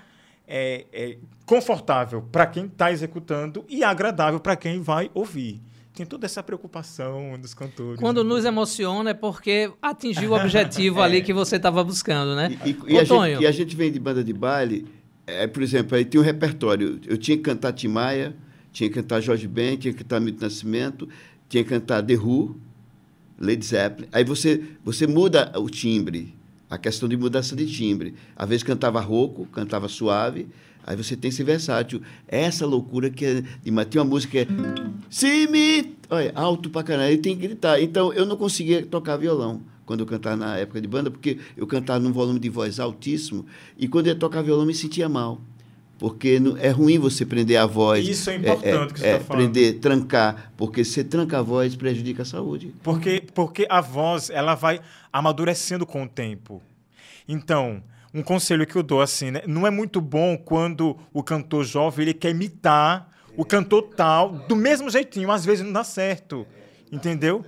[0.47, 5.61] é, é, confortável para quem está executando e agradável para quem vai ouvir.
[5.93, 7.99] Tem toda essa preocupação dos cantores.
[7.99, 8.29] Quando né?
[8.29, 12.57] nos emociona é porque atingiu o objetivo ali que você estava buscando, né?
[12.65, 14.87] E, e- e a gente, e a gente vem de banda de baile,
[15.27, 16.99] é, por exemplo, aí tem um repertório.
[17.05, 18.35] Eu tinha que cantar Tim Maia,
[18.71, 21.07] tinha que cantar Jorge Ben, tinha que cantar Milton Nascimento,
[21.47, 22.55] tinha que cantar The Who,
[23.39, 24.07] Led Zeppelin.
[24.11, 26.33] Aí você, você muda o timbre,
[26.69, 28.15] a questão de mudança de timbre.
[28.35, 30.47] Às vezes cantava rouco, cantava suave,
[30.85, 32.01] aí você tem esse versátil.
[32.27, 33.43] Essa loucura que é.
[33.85, 34.47] tem uma música que é.
[35.09, 35.95] Se me.
[36.09, 37.81] Olha, alto pra caralho, aí tem que gritar.
[37.81, 41.67] Então eu não conseguia tocar violão quando eu cantava na época de banda, porque eu
[41.67, 43.45] cantava num volume de voz altíssimo,
[43.77, 45.41] e quando eu ia tocar violão eu me sentia mal.
[45.99, 48.05] Porque não- é ruim você prender a voz.
[48.05, 49.51] Isso é importante que você é, tá falando.
[49.51, 52.73] Prender, trancar, porque se você tranca a voz, prejudica a saúde.
[52.83, 54.81] Porque, porque a voz ela vai
[55.13, 56.61] amadurecendo com o tempo.
[57.27, 57.81] Então,
[58.13, 59.41] um conselho que eu dou assim, né?
[59.47, 64.55] Não é muito bom quando o cantor jovem ele quer imitar o cantor tal do
[64.55, 66.45] mesmo jeitinho, às vezes não dá certo.
[66.91, 67.43] Entendeu?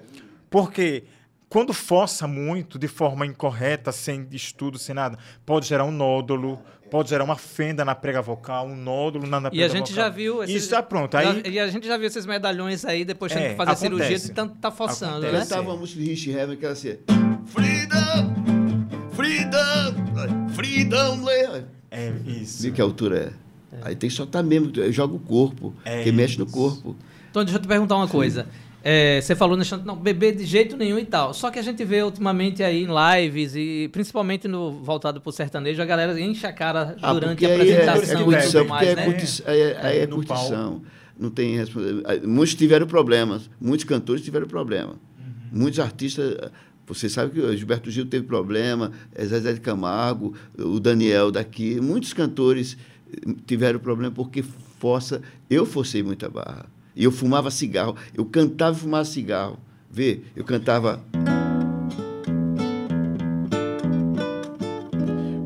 [0.50, 1.04] Porque
[1.48, 7.10] quando força muito de forma incorreta, sem estudo, sem nada, pode gerar um nódulo, pode
[7.12, 10.06] gerar uma fenda na prega vocal, um nódulo na, na E prega a gente vocal.
[10.06, 11.12] já viu esses, Isso tá pronto.
[11.14, 13.72] já- Aí e a gente já viu esses medalhões aí depois tendo É, que fazer
[13.72, 14.28] a cirurgia acontece.
[14.30, 15.34] de tanto tá forçando, Acontece.
[15.34, 15.40] né?
[15.42, 16.98] Cantava a música de Rich Heaven que era assim:
[17.46, 18.34] Freedom!
[19.12, 20.05] Freedom!
[20.56, 21.24] Freedom!
[21.24, 22.64] Lay-" é isso.
[22.64, 23.34] Viu que altura
[23.74, 23.80] é?
[23.82, 26.96] Aí tem que soltar mesmo, joga o corpo, É que mexe no corpo.
[27.30, 28.48] Então, deixa eu te perguntar uma coisa.
[28.88, 31.34] É, você falou no chão, não, beber de jeito nenhum e tal.
[31.34, 35.82] Só que a gente vê ultimamente aí em lives e principalmente no voltado pro sertanejo,
[35.82, 37.56] a galera enche a cara Ah, durante a é, é
[37.90, 39.06] apresentação e curtição, tudo porque mais, é, né?
[39.06, 40.82] curti- aí é, aí é É, no curtição.
[41.20, 44.92] Não tem responsa- Muitos tiveram problemas, muitos cantores tiveram problema.
[45.18, 45.60] Uhum.
[45.62, 46.38] Muitos artistas.
[46.88, 51.82] Você sabe que o Gilberto Gil teve problema, é Zezé de Camargo, o Daniel daqui.
[51.82, 52.78] Muitos cantores
[53.12, 54.44] eh, tiveram problema porque
[54.80, 55.22] força.
[55.50, 56.68] Eu forcei muita barra.
[56.96, 57.96] E eu fumava cigarro.
[58.16, 59.58] Eu cantava e fumava cigarro.
[59.92, 61.04] Vê, eu cantava.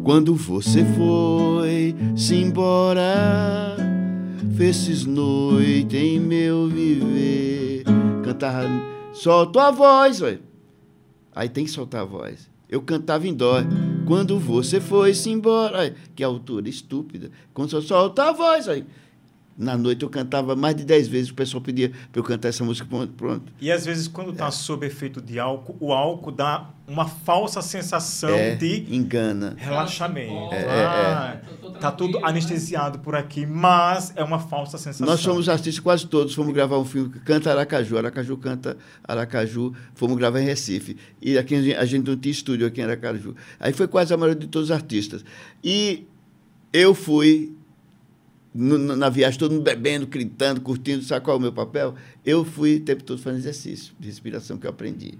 [0.04, 3.78] Quando você foi se embora,
[4.58, 7.84] fez noite em meu viver.
[8.25, 8.67] Cantava,
[9.13, 10.48] solta a voz, velho.
[11.39, 12.49] Aí tem que soltar a voz.
[12.69, 13.62] Eu cantava em dó.
[14.06, 17.32] Quando você foi se embora, que altura estúpida.
[17.54, 18.84] Quando você solta a voz, aí.
[19.59, 22.63] Na noite eu cantava mais de dez vezes, o pessoal pedia para eu cantar essa
[22.63, 23.51] música, pronto, pronto.
[23.59, 24.31] E às vezes, quando É.
[24.31, 29.55] está sob efeito de álcool, o álcool dá uma falsa sensação É, de engana.
[29.57, 30.53] relaxamento.
[30.53, 31.45] É, ah, é.
[31.45, 35.05] Tô- tô Tá tudo anestesiado por aqui, mas é uma falsa sensação.
[35.05, 37.97] Nós somos artistas quase todos, fomos gravar um filme que canta Aracaju.
[37.97, 40.95] Aracaju canta Aracaju, fomos gravar em Recife.
[41.21, 43.35] E aqui a gente- não tinha estúdio aqui em Aracaju.
[43.59, 45.23] Aí foi quase a maioria de todos os artistas.
[45.61, 46.05] E
[46.73, 47.53] eu fui
[48.53, 51.95] na viagem, todo mundo bebendo, gritando, curtindo, sabe qual é o meu papel?
[52.25, 55.13] Eu fui o tempo todo fazendo exercício de respiração que eu aprendi.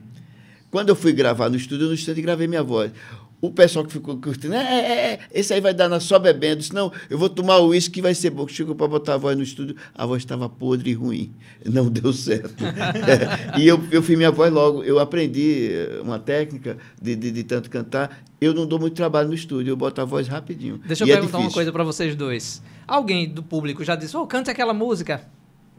[0.72, 2.92] Quando eu fui gravar no estúdio, no instante gravei minha voz.
[3.42, 6.54] O pessoal que ficou curtindo, é, é, é, esse aí vai dar na só bebendo.
[6.54, 8.46] Eu disse, não, eu vou tomar o uísque que vai ser bom.
[8.48, 11.34] Chegou para botar a voz no estúdio, a voz estava podre e ruim.
[11.66, 12.66] Não deu certo.
[12.66, 14.84] É, e eu, eu fiz minha voz logo.
[14.84, 18.24] Eu aprendi eh, uma técnica de, de, de tanto cantar.
[18.42, 20.82] Eu não dou muito trabalho no estúdio, eu boto a voz rapidinho.
[20.86, 22.62] Deixa eu E é perguntar uma coisa pra vocês dois.
[22.86, 25.22] Alguém do público já disse, ô, cante aquela música?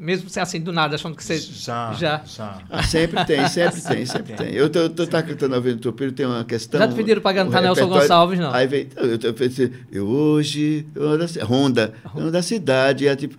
[0.01, 1.39] Mesmo sem assim, do nada, achando que você...
[1.39, 2.23] Já, Já.
[2.25, 2.59] já.
[2.71, 4.55] Ah, sempre tem, sempre tem, sempre tem.
[4.55, 6.81] Eu tô, eu tô tá cantando a Venda Tropeiro, tem uma questão.
[6.81, 8.51] Já te pediram pra cantar Nelson Gonçalves, não?
[8.51, 13.07] Aí vem, eu, eu, pensei, eu hoje, eu da, ci- Honda, eu da cidade.
[13.07, 13.37] É tipo,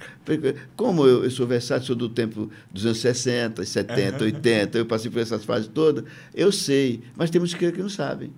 [0.76, 5.10] como eu, eu sou versátil, sou do tempo dos anos 60, 70, 80, eu passei
[5.10, 6.04] por essas fases todas,
[6.36, 8.32] eu sei, mas tem músicos que não sabem.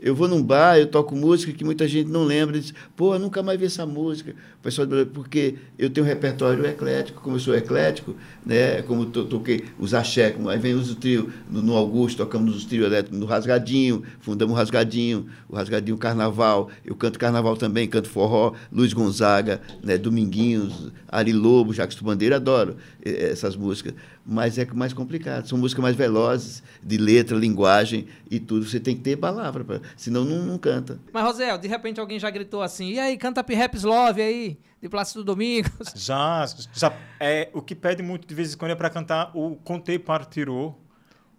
[0.00, 3.14] Eu vou num bar, eu toco música que muita gente não lembra, e diz, pô,
[3.14, 4.34] eu nunca mais vi essa música.
[4.58, 8.14] O pessoal, porque eu tenho um repertório eclético, como eu sou eclético,
[8.46, 8.82] né?
[8.82, 12.64] como to, toquei os axé, como, aí vem os trio no, no Augusto, tocamos os
[12.64, 18.08] trio elétricos no Rasgadinho, fundamos o Rasgadinho, o Rasgadinho Carnaval, eu canto Carnaval também, canto
[18.08, 19.98] forró, Luiz Gonzaga, né?
[19.98, 23.94] Dominguinhos, Ari Lobo, Jacques Bandeira, adoro eh, essas músicas,
[24.30, 28.94] mas é mais complicado, são músicas mais velozes, de letra, linguagem e tudo, você tem
[28.94, 31.00] que ter palavra, pra, senão não, não canta.
[31.10, 34.88] Mas, Rosel, de repente alguém já gritou assim, e aí, canta P-Raps Love aí, de
[34.90, 35.70] Plácido Domingos.
[35.96, 39.56] Já, já é, o que pede muito de vez em quando é para cantar o
[39.56, 40.74] Conte Partirô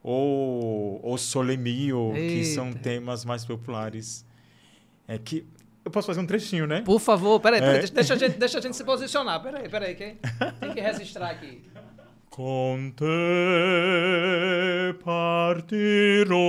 [0.02, 2.80] ou o Sole Mio, que são Eita.
[2.80, 4.26] temas mais populares.
[5.08, 5.46] É que
[5.86, 6.82] eu posso fazer um trechinho, né?
[6.82, 7.80] Por favor, peraí, peraí É.
[7.80, 9.42] deixa, deixa a gente, deixa a gente se posicionar.
[9.42, 10.18] Peraí, peraí, que
[10.60, 11.64] tem que registrar aqui.
[12.40, 16.40] Con te partirò,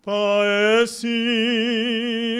[0.00, 1.10] paesi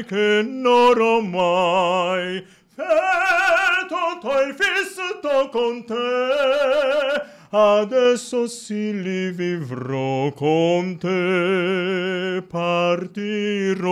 [0.06, 13.90] che non ormai feto t'hai visto con te, adesso sì li vivrò con te, partirò.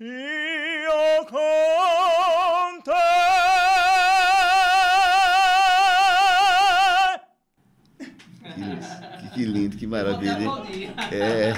[0.00, 1.75] Io con
[9.36, 10.94] Que, lindo, que maravilha, hein?
[11.12, 11.52] É,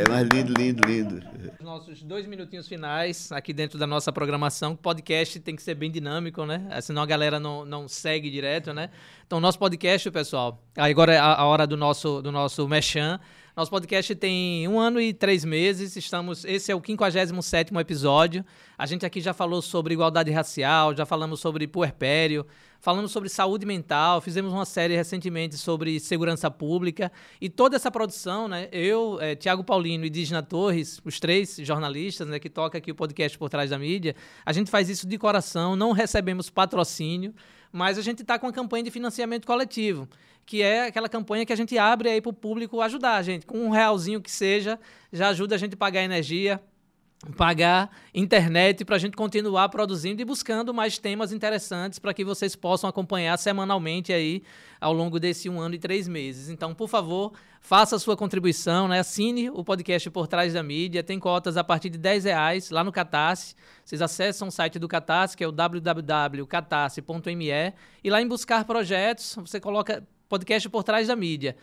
[0.00, 1.20] é mais lindo, lindo, lindo.
[1.58, 4.74] Os nossos dois minutinhos finais aqui dentro da nossa programação.
[4.74, 6.68] O podcast tem que ser bem dinâmico, né?
[6.80, 8.88] Senão a galera não, não segue direto, né?
[9.26, 10.62] Então, nosso podcast, pessoal.
[10.76, 13.18] Agora é a, a hora do nosso, do nosso mechan.
[13.56, 15.96] Nosso podcast tem um ano e três meses.
[15.96, 16.44] Estamos.
[16.44, 18.44] Esse é o 57 episódio.
[18.78, 22.46] A gente aqui já falou sobre igualdade racial, já falamos sobre puerpério,
[22.80, 27.10] falamos sobre saúde mental, fizemos uma série recentemente sobre segurança pública.
[27.40, 28.68] E toda essa produção, né?
[28.72, 32.94] Eu, é, Tiago Paulino e Digna Torres, os três jornalistas né, que tocam aqui o
[32.94, 34.14] podcast por trás da mídia,
[34.44, 37.34] a gente faz isso de coração, não recebemos patrocínio
[37.72, 40.08] mas a gente está com uma campanha de financiamento coletivo,
[40.46, 43.46] que é aquela campanha que a gente abre aí para o público ajudar a gente.
[43.46, 44.78] Com um realzinho que seja,
[45.12, 46.60] já ajuda a gente a pagar energia,
[47.36, 52.54] pagar internet para a gente continuar produzindo e buscando mais temas interessantes para que vocês
[52.54, 54.44] possam acompanhar semanalmente aí
[54.80, 56.48] ao longo desse um ano e três meses.
[56.48, 59.00] Então, por favor, faça a sua contribuição, né?
[59.00, 62.84] assine o podcast Por Trás da Mídia, tem cotas a partir de 10 reais lá
[62.84, 63.56] no Catarse.
[63.84, 69.36] Vocês acessam o site do Catarse, que é o www.catarse.me, e lá em buscar projetos,
[69.40, 71.56] você coloca podcast Por Trás da Mídia.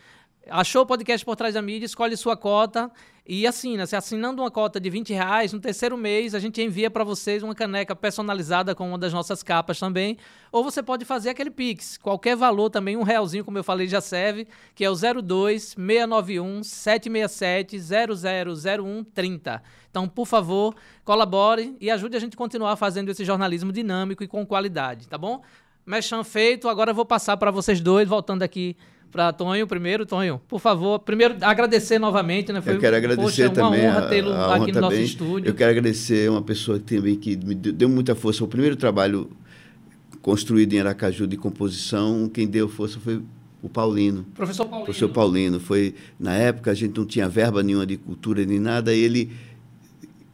[0.48, 2.88] Achou o podcast por trás da mídia, escolhe sua cota
[3.26, 3.84] e assina.
[3.84, 7.42] Se assinando uma cota de 20 reais, no terceiro mês a gente envia para vocês
[7.42, 10.16] uma caneca personalizada com uma das nossas capas também.
[10.52, 11.98] Ou você pode fazer aquele Pix.
[11.98, 16.62] Qualquer valor também, um realzinho, como eu falei, já serve, que é o 02 691
[16.62, 17.76] 767
[18.54, 19.62] 000130.
[19.90, 24.28] Então, por favor, colabore e ajude a gente a continuar fazendo esse jornalismo dinâmico e
[24.28, 25.42] com qualidade, tá bom?
[25.84, 28.76] Mexão feito, agora eu vou passar para vocês dois, voltando aqui
[29.10, 30.04] para Tonho primeiro.
[30.04, 32.60] Tonho, por favor, primeiro agradecer novamente, né?
[32.60, 33.80] Foi, eu quero agradecer poxa, também.
[33.80, 35.48] Uma honra tê-lo aqui no nosso estúdio.
[35.48, 38.44] Eu quero agradecer uma pessoa que também que me deu muita força.
[38.44, 39.30] O primeiro trabalho
[40.20, 43.22] construído em Aracaju de composição, quem deu força foi
[43.62, 44.24] o Paulino.
[44.34, 44.84] Professor Paulino.
[44.84, 45.60] Professor Paulino.
[45.60, 49.30] Foi, na época, a gente não tinha verba nenhuma de cultura nem nada, ele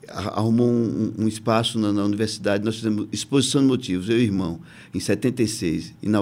[0.09, 4.61] arrumou um, um espaço na, na, universidade, nós fizemos exposição de motivos, eu e irmão,
[4.93, 5.95] em 76.
[6.03, 6.21] E na,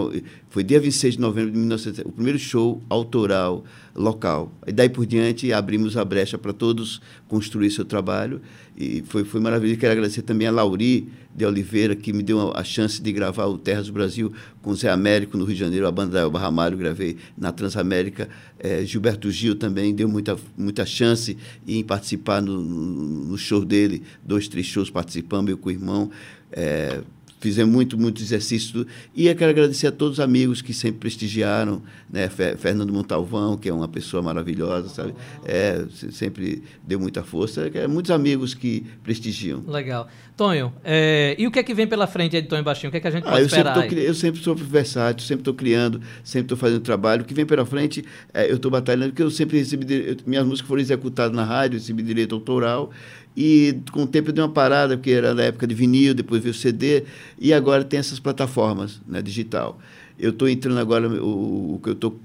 [0.48, 3.64] foi dia 26 de novembro de 1970, o primeiro show autoral
[4.00, 4.52] local.
[4.66, 8.40] E daí por diante abrimos a brecha para todos construir seu trabalho
[8.76, 9.78] e foi, foi maravilhoso.
[9.78, 13.58] Quero agradecer também a Lauri de Oliveira, que me deu a chance de gravar o
[13.58, 14.32] Terras do Brasil
[14.62, 18.28] com Zé Américo no Rio de Janeiro, a banda da Elba Ramalho, gravei na Transamérica.
[18.58, 21.36] É, Gilberto Gil também deu muita, muita chance
[21.66, 26.10] em participar no, no, no show dele, dois, três shows participando, eu com o irmão.
[26.52, 27.02] É,
[27.40, 28.86] fizemos muito, muito exercício.
[29.14, 32.28] E eu quero agradecer a todos os amigos que sempre prestigiaram, né?
[32.28, 35.14] Fernando Montalvão, que é uma pessoa maravilhosa, sabe?
[35.44, 37.70] É, sempre deu muita força.
[37.74, 39.64] É, muitos amigos que prestigiam.
[39.66, 40.08] Legal.
[40.40, 42.88] Tonho, é, e o que é que vem pela frente aí de Tonho Baixinho?
[42.88, 43.74] O que é que a gente ah, pode eu esperar?
[43.74, 47.20] Sempre tô, eu sempre sou versátil, sempre estou criando, sempre estou fazendo trabalho.
[47.20, 50.46] O que vem pela frente, é, eu estou batalhando, porque eu sempre recebi, eu, minhas
[50.46, 52.90] músicas foram executadas na rádio, recebi direito autoral.
[53.36, 56.42] E com o tempo eu dei uma parada, porque era na época de vinil, depois
[56.42, 57.04] veio o CD,
[57.38, 59.78] e agora tem essas plataformas né, digital.
[60.18, 62.18] Eu estou entrando agora, o, o que eu estou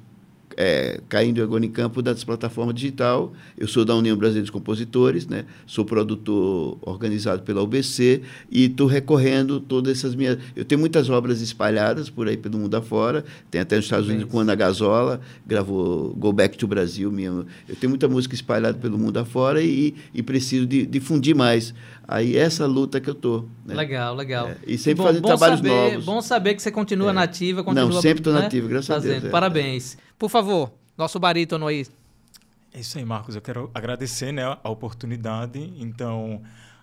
[0.58, 3.34] é, caindo agora em campo das plataformas digital.
[3.58, 5.46] Eu sou da União Brasileira dos Compositores, né?
[5.66, 10.38] sou produtor organizado pela UBC e estou recorrendo todas essas minhas.
[10.56, 13.24] Eu tenho muitas obras espalhadas por aí pelo mundo afora.
[13.52, 17.12] Tem até nos Estados Unidos com Ana Gazola, gravou Go Back to Brasil.
[17.12, 17.46] Minha...
[17.68, 21.74] Eu tenho muita música espalhada pelo mundo afora e, e preciso de, difundir mais.
[22.08, 23.46] Aí essa luta que eu tô.
[23.66, 23.74] Né?
[23.74, 24.48] Legal, legal.
[24.50, 26.06] É, e sempre bom, fazendo bom trabalhos saber, novos.
[26.06, 27.14] Bom saber que você continua é.
[27.14, 27.90] nativa, continua.
[27.90, 28.42] Não, sempre estou né?
[28.42, 29.12] nativa, graças fazendo.
[29.12, 29.26] a Deus.
[29.26, 29.30] É.
[29.30, 29.98] Parabéns.
[30.18, 31.88] Por favor, nosso barítono aí.
[32.74, 33.36] É isso aí, Marcos.
[33.36, 35.60] Eu quero agradecer né, a oportunidade.
[35.80, 36.42] Então,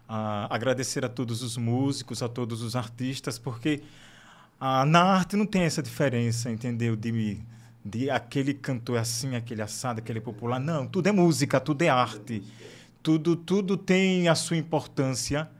[0.08, 3.82] a, agradecer a todos os músicos, a todos os artistas, porque
[4.58, 6.96] a, na arte não tem essa diferença, entendeu?
[6.96, 7.40] De,
[7.84, 10.58] de aquele cantor assim, aquele assado, aquele popular.
[10.58, 12.42] Não, tudo é música, tudo é arte.
[13.02, 15.50] Tudo, tudo tem a sua importância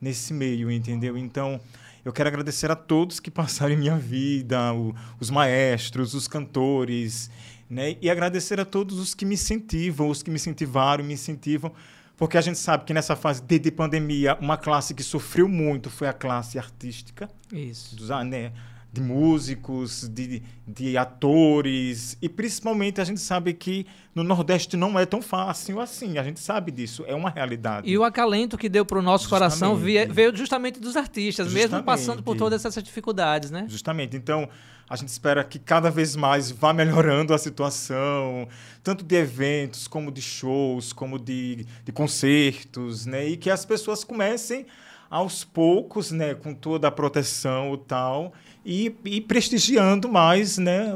[0.00, 1.16] nesse meio, entendeu?
[1.16, 1.60] Então,
[2.04, 7.30] eu quero agradecer a todos que passaram em minha vida, o, os maestros, os cantores,
[7.70, 7.96] né?
[8.00, 11.72] E agradecer a todos os que me incentivam, os que me incentivaram, me incentivam,
[12.16, 15.90] porque a gente sabe que nessa fase de, de pandemia, uma classe que sofreu muito
[15.90, 17.30] foi a classe artística.
[17.52, 17.96] Isso.
[17.96, 18.52] Dos, né?
[18.92, 25.06] De músicos, de, de atores, e principalmente a gente sabe que no Nordeste não é
[25.06, 27.88] tão fácil assim, a gente sabe disso, é uma realidade.
[27.88, 29.58] E o acalento que deu para o nosso justamente.
[29.58, 31.70] coração veio justamente dos artistas, justamente.
[31.70, 33.64] mesmo passando por todas essas dificuldades, né?
[33.66, 34.46] Justamente, então
[34.90, 38.46] a gente espera que cada vez mais vá melhorando a situação,
[38.82, 43.26] tanto de eventos, como de shows, como de, de concertos, né?
[43.26, 44.66] E que as pessoas comecem
[45.12, 48.32] aos poucos, né, com toda a proteção e tal,
[48.64, 50.92] e, e prestigiando mais né,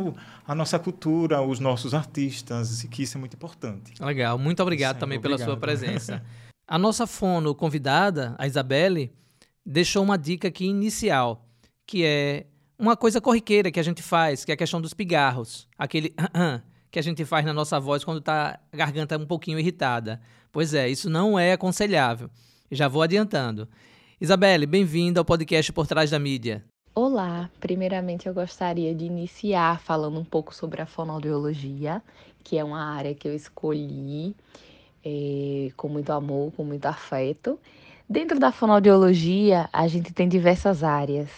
[0.46, 3.92] a nossa cultura, os nossos artistas, e que isso é muito importante.
[4.00, 5.38] Legal, muito obrigado também obrigado.
[5.38, 6.22] pela sua presença.
[6.66, 9.12] a nossa fono convidada, a Isabelle,
[9.64, 11.44] deixou uma dica aqui inicial,
[11.86, 12.46] que é
[12.78, 15.66] uma coisa corriqueira que a gente faz, que é a questão dos pigarros.
[15.78, 16.14] Aquele
[16.90, 20.20] que a gente faz na nossa voz quando está a garganta um pouquinho irritada.
[20.52, 22.30] Pois é, isso não é aconselhável.
[22.70, 23.68] Já vou adiantando.
[24.20, 26.64] Isabelle, bem-vinda ao podcast Por Trás da Mídia.
[26.98, 32.02] Olá, primeiramente eu gostaria de iniciar falando um pouco sobre a fonoaudiologia,
[32.42, 34.34] que é uma área que eu escolhi
[35.04, 37.60] é, com muito amor, com muito afeto.
[38.08, 41.28] Dentro da fonoaudiologia, a gente tem diversas áreas.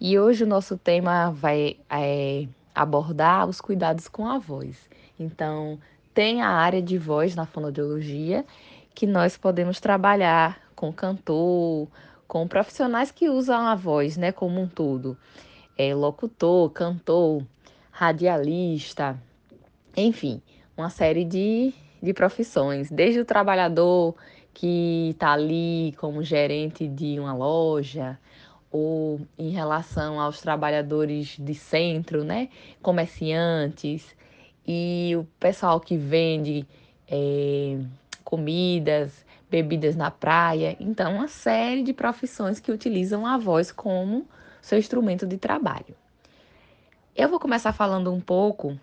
[0.00, 4.88] E hoje o nosso tema vai é, abordar os cuidados com a voz.
[5.20, 5.78] Então,
[6.14, 8.42] tem a área de voz na fonoaudiologia
[8.94, 11.88] que nós podemos trabalhar com cantor,
[12.26, 15.16] com profissionais que usam a voz, né, como um todo.
[15.76, 17.44] É, locutor, cantor,
[17.90, 19.20] radialista,
[19.96, 20.40] enfim,
[20.76, 21.72] uma série de,
[22.02, 24.14] de profissões, desde o trabalhador
[24.52, 28.18] que está ali como gerente de uma loja,
[28.70, 32.48] ou em relação aos trabalhadores de centro, né?
[32.82, 34.16] Comerciantes
[34.66, 36.66] e o pessoal que vende
[37.08, 37.78] é,
[38.24, 39.23] comidas,
[39.54, 40.76] bebidas na praia.
[40.80, 44.26] Então, uma série de profissões que utilizam a voz como
[44.60, 45.94] seu instrumento de trabalho.
[47.14, 48.76] Eu vou começar falando um pouco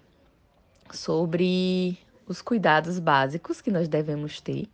[0.94, 4.70] sobre os cuidados básicos que nós devemos ter,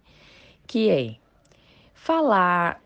[0.68, 1.16] que é
[1.96, 2.80] falar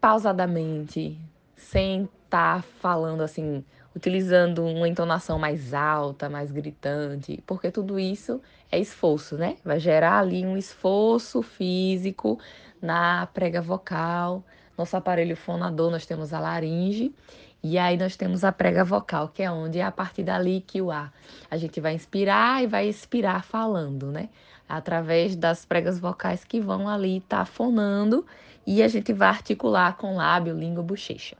[0.00, 1.18] pausadamente,
[1.56, 3.62] sem estar tá falando assim,
[3.96, 9.56] utilizando uma entonação mais alta, mais gritante, porque tudo isso é esforço, né?
[9.64, 12.38] Vai gerar ali um esforço físico
[12.80, 14.44] na prega vocal.
[14.76, 17.14] Nosso aparelho fonador, nós temos a laringe,
[17.62, 20.82] e aí nós temos a prega vocal, que é onde é a partir dali que
[20.82, 21.10] o ar
[21.50, 24.28] a gente vai inspirar e vai expirar falando, né?
[24.68, 28.26] Através das pregas vocais que vão ali estar tá fonando
[28.66, 31.36] e a gente vai articular com lábio, língua, bochecha.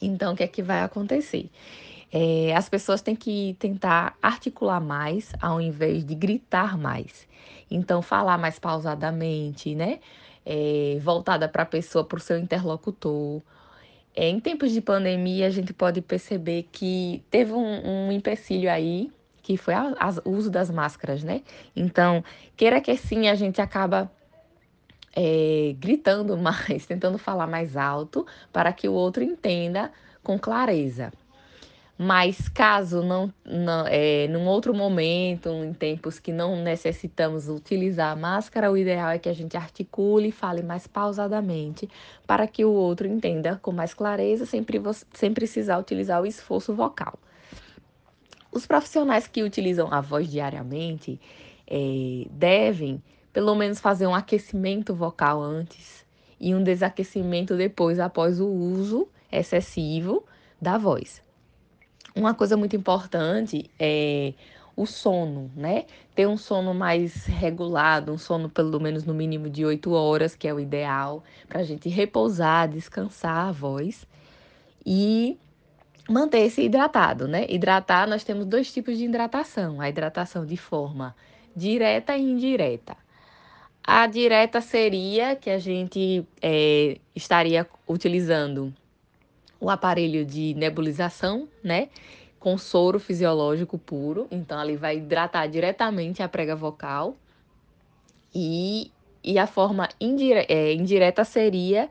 [0.00, 1.50] Então, o que é que vai acontecer?
[2.12, 7.28] É, as pessoas têm que tentar articular mais ao invés de gritar mais.
[7.70, 10.00] Então, falar mais pausadamente, né?
[10.44, 13.40] É, voltada para a pessoa, para o seu interlocutor.
[14.14, 19.12] É, em tempos de pandemia, a gente pode perceber que teve um, um empecilho aí,
[19.42, 19.74] que foi
[20.24, 21.42] o uso das máscaras, né?
[21.76, 22.24] Então,
[22.56, 24.10] queira que sim, a gente acaba
[25.14, 29.90] é, gritando mais, tentando falar mais alto, para que o outro entenda
[30.22, 31.12] com clareza.
[32.02, 38.16] Mas caso não, não é, num outro momento, em tempos que não necessitamos utilizar a
[38.16, 41.86] máscara, o ideal é que a gente articule e fale mais pausadamente
[42.26, 44.64] para que o outro entenda com mais clareza, sem,
[45.12, 47.18] sem precisar utilizar o esforço vocal.
[48.50, 51.20] Os profissionais que utilizam a voz diariamente
[51.66, 53.02] é, devem
[53.32, 56.04] pelo menos fazer um aquecimento vocal antes
[56.38, 60.24] e um desaquecimento depois, após o uso excessivo
[60.60, 61.22] da voz.
[62.14, 64.32] Uma coisa muito importante é
[64.74, 65.84] o sono, né?
[66.14, 70.48] Ter um sono mais regulado, um sono pelo menos no mínimo de 8 horas, que
[70.48, 74.06] é o ideal, para a gente repousar, descansar a voz
[74.84, 75.38] e
[76.08, 77.46] manter-se hidratado, né?
[77.48, 81.14] Hidratar, nós temos dois tipos de hidratação: a hidratação de forma
[81.54, 82.96] direta e indireta.
[83.82, 88.72] A direta seria que a gente é, estaria utilizando
[89.58, 91.88] o aparelho de nebulização, né?
[92.38, 94.26] Com soro fisiológico puro.
[94.30, 97.16] Então, ali vai hidratar diretamente a prega vocal.
[98.34, 98.90] E,
[99.24, 101.90] e a forma indire é, indireta seria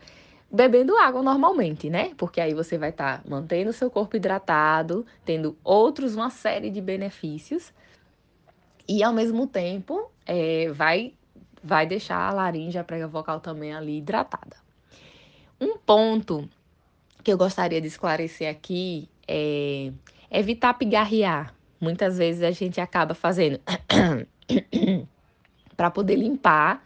[0.52, 2.12] bebendo água normalmente, né?
[2.18, 6.70] Porque aí você vai estar tá mantendo o seu corpo hidratado, tendo outros, uma série
[6.70, 7.72] de benefícios.
[8.88, 11.14] E ao mesmo tempo, é, vai
[11.64, 14.58] vai deixar a laringe, a prega vocal também ali hidratada.
[15.60, 16.50] Um ponto
[17.24, 19.92] que eu gostaria de esclarecer aqui é
[20.32, 21.54] evitar pigarrear.
[21.80, 23.60] Muitas vezes a gente acaba fazendo
[25.76, 26.84] para poder limpar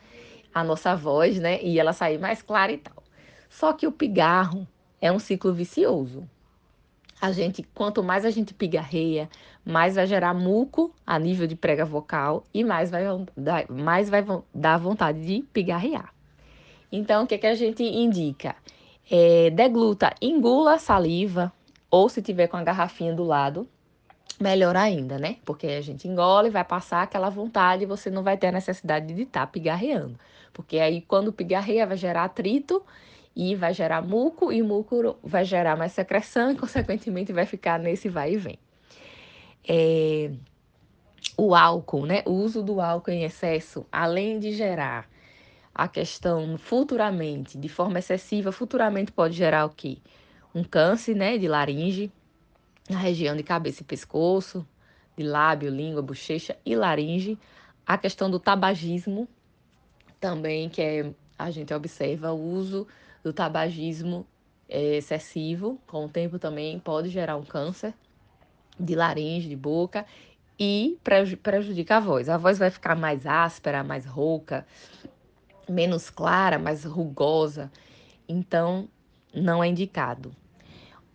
[0.53, 1.61] a nossa voz, né?
[1.61, 3.03] E ela sair mais clara e tal.
[3.49, 4.67] Só que o pigarro
[5.01, 6.27] é um ciclo vicioso
[7.23, 9.29] a gente, quanto mais a gente pigarreia,
[9.63, 13.05] mais vai gerar muco a nível de prega vocal e mais vai,
[13.37, 16.13] dar, mais vai dar vontade de pigarrear.
[16.91, 18.57] Então, o que, é que a gente indica?
[19.09, 21.49] É, degluta, engula a saliva,
[21.89, 23.65] ou se tiver com a garrafinha do lado,
[24.37, 25.37] melhor ainda, né?
[25.45, 29.13] Porque a gente engole, vai passar aquela vontade e você não vai ter a necessidade
[29.13, 30.19] de estar tá pigarreando.
[30.51, 32.83] Porque aí, quando pigarreia, vai gerar atrito
[33.35, 38.09] e vai gerar muco, e muco vai gerar mais secreção e, consequentemente, vai ficar nesse
[38.09, 38.59] vai e vem.
[39.67, 40.31] É,
[41.37, 42.21] o álcool, né?
[42.25, 45.09] O uso do álcool em excesso, além de gerar
[45.73, 49.97] a questão futuramente, de forma excessiva, futuramente pode gerar o quê?
[50.53, 52.11] Um câncer, né, de laringe,
[52.87, 54.67] na região de cabeça e pescoço,
[55.17, 57.39] de lábio, língua, bochecha e laringe.
[57.87, 59.27] A questão do tabagismo
[60.19, 62.87] também, que é, a gente observa o uso
[63.23, 64.25] do tabagismo
[64.67, 67.93] é, excessivo, com o tempo também pode gerar um câncer
[68.79, 70.05] de laringe, de boca
[70.59, 70.97] e
[71.41, 72.29] prejudica a voz.
[72.29, 74.65] A voz vai ficar mais áspera, mais rouca,
[75.69, 77.71] menos clara, mais rugosa.
[78.27, 78.87] Então,
[79.33, 80.35] não é indicado.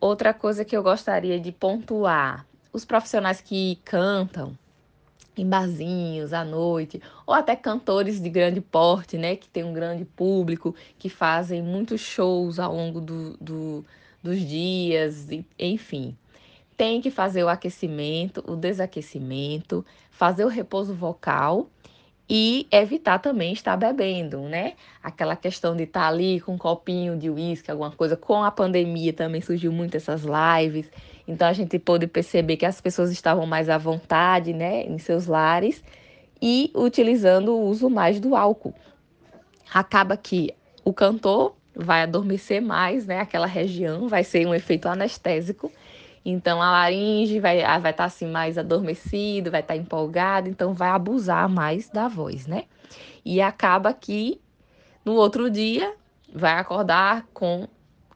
[0.00, 4.56] Outra coisa que eu gostaria de pontuar: os profissionais que cantam
[5.40, 10.04] em barzinhos à noite, ou até cantores de grande porte, né, que tem um grande
[10.04, 13.84] público, que fazem muitos shows ao longo do, do,
[14.22, 15.26] dos dias,
[15.58, 16.16] enfim
[16.78, 21.68] tem que fazer o aquecimento, o desaquecimento, fazer o repouso vocal
[22.30, 24.74] e evitar também estar bebendo, né?
[25.02, 28.16] Aquela questão de estar ali com um copinho de uísque, alguma coisa.
[28.16, 30.88] Com a pandemia também surgiu muito essas lives.
[31.28, 35.26] Então a gente pôde perceber que as pessoas estavam mais à vontade, né, em seus
[35.26, 35.84] lares
[36.40, 38.74] e utilizando o uso mais do álcool.
[39.72, 40.54] Acaba que
[40.84, 45.70] o cantor vai adormecer mais, né, aquela região, vai ser um efeito anestésico
[46.30, 50.74] então a laringe vai estar vai tá, assim mais adormecido, vai estar tá empolgado, então
[50.74, 52.64] vai abusar mais da voz, né?
[53.24, 54.38] E acaba que
[55.04, 55.94] no outro dia
[56.30, 57.66] vai acordar com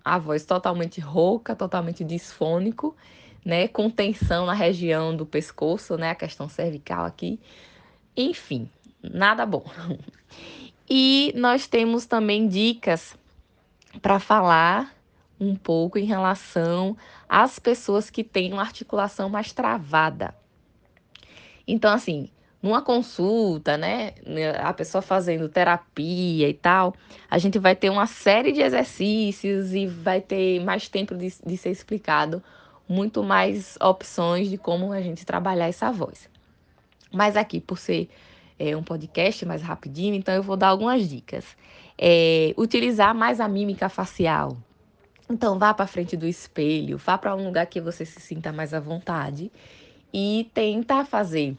[0.05, 2.97] a voz totalmente rouca, totalmente disfônico,
[3.45, 3.69] né?
[3.69, 6.11] Com tensão na região do pescoço, né?
[6.11, 7.41] A questão cervical aqui.
[8.17, 8.69] Enfim,
[9.03, 9.65] nada bom.
[10.95, 13.17] E nós temos também dicas
[14.03, 14.95] para falar
[15.41, 16.97] um pouco em relação
[17.27, 20.35] às pessoas que têm uma articulação mais travada.
[21.67, 22.29] Então, assim,
[22.63, 24.13] numa consulta, né,
[24.63, 26.95] a pessoa fazendo terapia e tal,
[27.29, 31.57] a gente vai ter uma série de exercícios e vai ter mais tempo de, de
[31.57, 32.43] ser explicado,
[32.89, 36.29] muito mais opções de como a gente trabalhar essa voz.
[37.13, 38.09] Mas aqui, por ser
[38.59, 41.45] é, um podcast mais rapidinho, então eu vou dar algumas dicas.
[41.99, 44.57] É, utilizar mais a mímica facial,
[45.33, 48.75] então, vá para frente do espelho, vá para um lugar que você se sinta mais
[48.75, 49.51] à vontade
[50.13, 51.57] e tenta fazer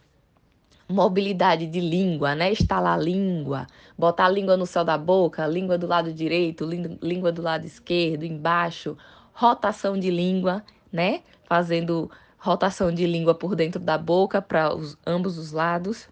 [0.88, 2.52] mobilidade de língua, né?
[2.52, 3.68] Estalar a língua,
[3.98, 6.66] botar a língua no céu da boca, língua do lado direito,
[7.02, 8.98] língua do lado esquerdo, embaixo,
[9.34, 11.22] rotação de língua, né?
[11.46, 14.70] Fazendo rotação de língua por dentro da boca para
[15.06, 16.10] ambos os lados.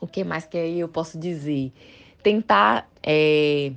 [0.00, 1.72] O que mais que aí eu posso dizer?
[2.22, 3.72] Tentar é,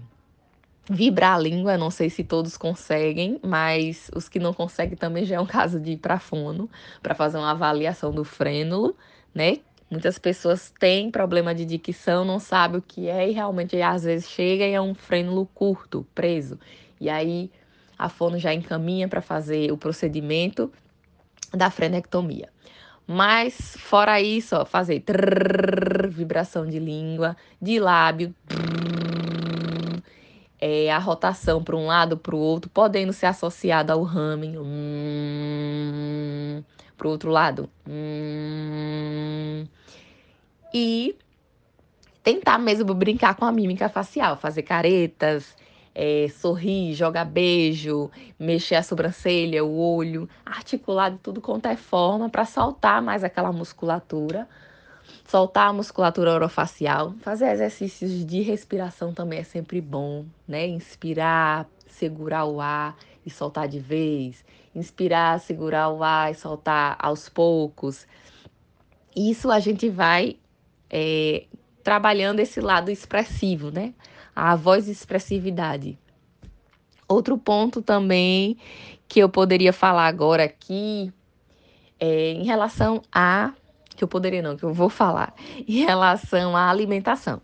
[0.90, 5.38] vibrar a língua, não sei se todos conseguem, mas os que não conseguem também já
[5.38, 6.70] é um caso de ir para fono,
[7.02, 8.96] para fazer uma avaliação do frênulo,
[9.34, 9.60] né?
[9.94, 14.28] Muitas pessoas têm problema de dicção, não sabem o que é e realmente às vezes
[14.28, 16.60] chega e é um frênulo curto, preso.
[17.00, 17.52] E aí
[17.96, 20.74] a fono já encaminha para fazer o procedimento
[21.54, 22.50] da frenectomia.
[23.06, 28.34] Mas fora isso, ó, fazer trrr, vibração de língua, de lábio,
[30.60, 36.64] é, a rotação para um lado, para o outro, podendo ser associada ao humming, hum,
[36.98, 37.70] para o outro lado.
[37.88, 39.68] Hum,
[40.74, 41.16] e
[42.24, 45.56] tentar mesmo brincar com a mímica facial, fazer caretas,
[45.94, 48.10] é, sorrir, jogar beijo,
[48.40, 53.52] mexer a sobrancelha, o olho, articular de tudo quanto é forma para soltar mais aquela
[53.52, 54.48] musculatura
[55.26, 60.68] soltar a musculatura orofacial, fazer exercícios de respiração também é sempre bom, né?
[60.68, 62.96] Inspirar, segurar o ar
[63.26, 64.44] e soltar de vez,
[64.76, 68.06] inspirar, segurar o ar e soltar aos poucos.
[69.16, 70.38] Isso a gente vai
[70.96, 71.46] é,
[71.84, 73.96] trabalhando esse lado expressivo, né?
[74.36, 75.98] A voz expressividade.
[77.08, 78.58] Outro ponto também
[79.08, 81.12] que eu poderia falar agora aqui
[82.00, 83.54] é em relação a
[83.96, 85.34] que eu poderia não, que eu vou falar,
[85.68, 87.42] em relação à alimentação.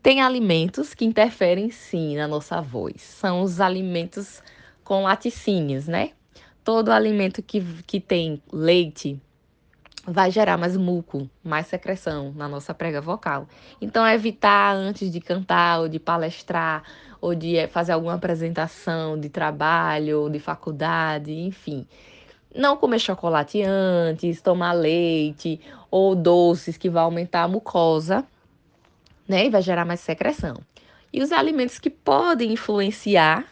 [0.00, 3.00] Tem alimentos que interferem sim na nossa voz.
[3.02, 4.42] São os alimentos
[4.84, 6.10] com laticínios, né?
[6.64, 9.20] Todo alimento que, que tem leite
[10.06, 13.46] vai gerar mais muco, mais secreção na nossa prega vocal.
[13.80, 16.82] Então, evitar antes de cantar ou de palestrar
[17.20, 21.86] ou de eh, fazer alguma apresentação de trabalho ou de faculdade, enfim
[22.54, 28.24] não comer chocolate antes, tomar leite ou doces que vai aumentar a mucosa,
[29.26, 29.46] né?
[29.46, 30.56] E vai gerar mais secreção.
[31.12, 33.44] E os alimentos que podem influenciar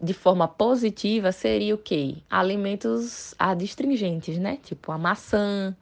[0.00, 2.16] de forma positiva seria o quê?
[2.28, 4.58] Alimentos adstringentes, né?
[4.62, 5.74] Tipo a maçã,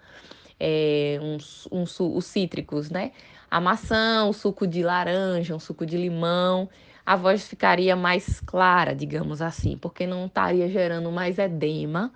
[0.59, 1.69] é, uns,
[2.01, 3.12] os cítricos, né?
[3.51, 6.69] A maçã, o suco de laranja, um suco de limão,
[7.05, 12.12] a voz ficaria mais clara, digamos assim, porque não estaria gerando mais edema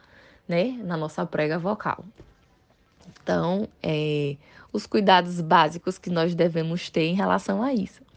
[0.49, 2.05] né, na nossa prega vocal.
[3.23, 4.37] Então, é,
[4.73, 8.08] os cuidados básicos que nós devemos ter em relação a isso.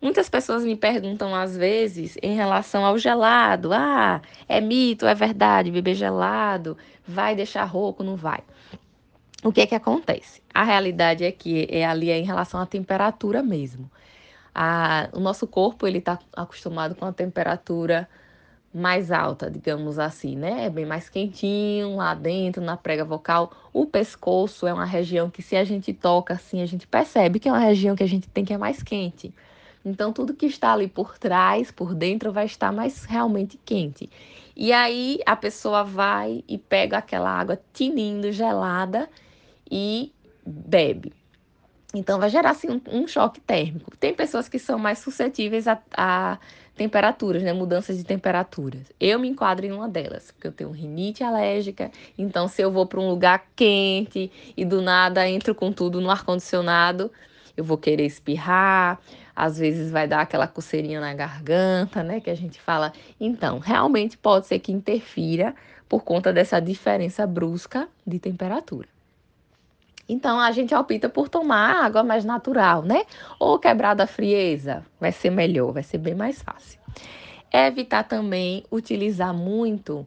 [0.00, 5.70] Muitas pessoas me perguntam às vezes em relação ao gelado: ah, é mito, é verdade,
[5.70, 8.40] beber gelado vai deixar rouco, não vai.
[9.42, 10.42] O que é que acontece?
[10.52, 13.90] A realidade é que é ali é em relação à temperatura mesmo.
[14.54, 18.08] A, o nosso corpo ele está acostumado com a temperatura
[18.72, 20.66] mais alta, digamos assim, né?
[20.66, 23.52] É bem mais quentinho lá dentro, na prega vocal.
[23.72, 27.48] O pescoço é uma região que, se a gente toca assim, a gente percebe que
[27.48, 29.34] é uma região que a gente tem que é mais quente.
[29.84, 34.10] Então, tudo que está ali por trás, por dentro, vai estar mais realmente quente.
[34.54, 39.08] E aí, a pessoa vai e pega aquela água tinindo, gelada
[39.70, 40.12] e
[40.44, 41.12] bebe.
[41.94, 43.96] Então, vai gerar assim, um, um choque térmico.
[43.96, 46.38] Tem pessoas que são mais suscetíveis a, a
[46.76, 47.52] temperaturas, né?
[47.52, 48.92] Mudanças de temperaturas.
[48.98, 51.90] Eu me enquadro em uma delas, porque eu tenho rinite alérgica.
[52.16, 56.10] Então, se eu vou para um lugar quente e do nada entro com tudo no
[56.10, 57.10] ar-condicionado,
[57.56, 58.98] eu vou querer espirrar.
[59.34, 62.20] Às vezes vai dar aquela coceirinha na garganta, né?
[62.20, 62.92] Que a gente fala.
[63.18, 65.54] Então, realmente pode ser que interfira
[65.88, 68.88] por conta dessa diferença brusca de temperatura.
[70.10, 73.04] Então a gente opta por tomar água mais natural, né?
[73.38, 76.80] Ou quebrada a frieza, vai ser melhor, vai ser bem mais fácil.
[77.52, 80.04] Evitar também utilizar muito.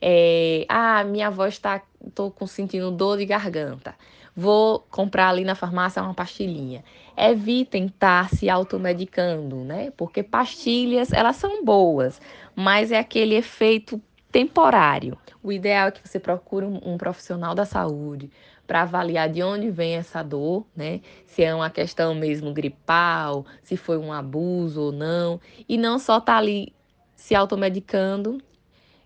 [0.00, 3.94] É, ah, minha avó está, estou sentindo dor de garganta.
[4.36, 6.84] Vou comprar ali na farmácia uma pastilhinha.
[7.16, 9.90] Evitem estar se automedicando, né?
[9.96, 12.20] Porque pastilhas, elas são boas,
[12.54, 14.00] mas é aquele efeito
[14.30, 15.16] temporário.
[15.42, 18.30] O ideal é que você procure um, profissional da saúde,
[18.66, 21.00] para avaliar de onde vem essa dor, né?
[21.24, 26.20] Se é uma questão mesmo gripal, se foi um abuso ou não, e não só
[26.20, 26.74] tá ali
[27.14, 28.38] se automedicando,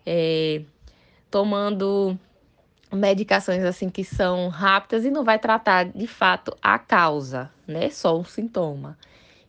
[0.04, 0.62] é,
[1.30, 2.18] tomando
[2.92, 7.90] medicações assim que são rápidas e não vai tratar de fato a causa, né?
[7.90, 8.98] Só um sintoma.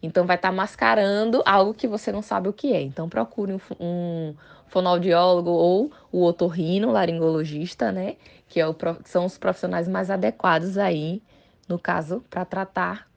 [0.02, 2.82] Então vai estar tá mascarando algo que você não sabe o que é.
[2.82, 4.36] Então procure um, um
[4.68, 8.16] fonoaudiólogo ou o otorrino, laringologista, né?
[8.48, 11.22] Que é o, são os profissionais mais adequados aí,
[11.68, 13.08] no caso, para tratar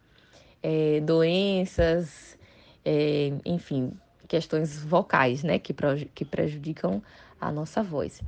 [0.62, 2.38] é, doenças,
[2.84, 3.92] é, enfim,
[4.28, 5.58] questões vocais, né?
[5.58, 5.74] Que,
[6.14, 7.02] que prejudicam
[7.40, 8.20] a nossa voz.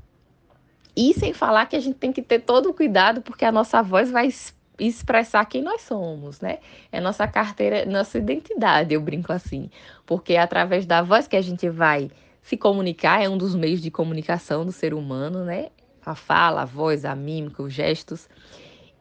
[0.97, 3.83] E sem falar que a gente tem que ter todo o cuidado, porque a nossa
[3.83, 4.31] voz vai
[4.79, 6.59] expressar quem nós somos, né?
[6.93, 9.71] É nossa carteira, nossa identidade, eu brinco assim.
[10.05, 12.11] Porque é através da voz que a gente vai
[12.43, 15.69] se comunicar, é um dos meios de comunicação do ser humano, né?
[16.05, 18.29] A fala, a voz, a mímica, os gestos.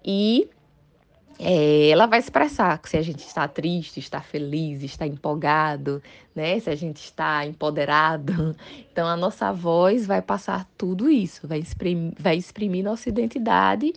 [0.03, 0.49] E
[1.37, 6.01] é, ela vai expressar se a gente está triste, está feliz, está empolgado,
[6.33, 6.59] né?
[6.59, 8.55] Se a gente está empoderado.
[8.91, 13.91] Então a nossa voz vai passar tudo isso, vai exprimir, vai exprimir nossa identidade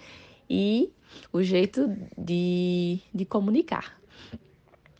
[0.50, 0.90] e
[1.32, 3.98] o jeito de, de comunicar.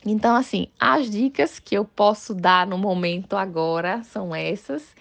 [0.05, 4.95] Então, assim, as dicas que eu posso dar no momento agora são essas.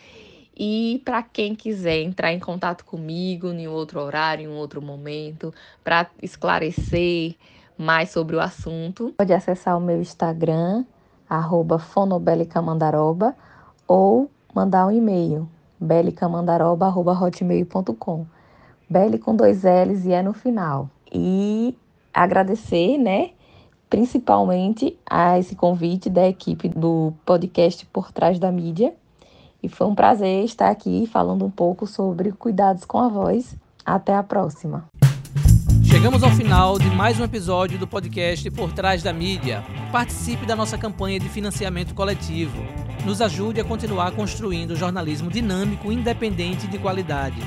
[0.57, 5.55] E para quem quiser entrar em contato comigo em outro horário, em outro momento,
[5.85, 7.37] para esclarecer
[7.77, 10.85] mais sobre o assunto, pode acessar o meu Instagram,
[11.93, 13.37] fonobelicamandaroba,
[13.87, 15.49] ou mandar um e-mail,
[15.79, 18.27] belicamandaroba.hotmail.com.
[18.91, 21.75] Beli com dois L's e é no final e
[22.13, 23.31] agradecer, né,
[23.89, 28.95] principalmente a esse convite da equipe do podcast Por Trás da Mídia.
[29.63, 33.57] E foi um prazer estar aqui falando um pouco sobre cuidados com a voz.
[33.85, 34.85] Até a próxima.
[35.83, 39.65] Chegamos ao final de mais um episódio do podcast Por Trás da Mídia.
[39.91, 42.59] Participe da nossa campanha de financiamento coletivo.
[43.07, 47.41] Nos ajude a continuar construindo jornalismo dinâmico, independente e de qualidade.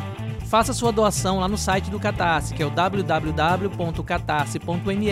[0.52, 5.10] Faça sua doação lá no site do Catarse, que é o www.catarse.me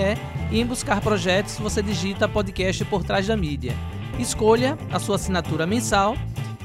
[0.52, 3.74] e em buscar projetos você digita podcast por trás da mídia.
[4.20, 6.18] Escolha a sua assinatura mensal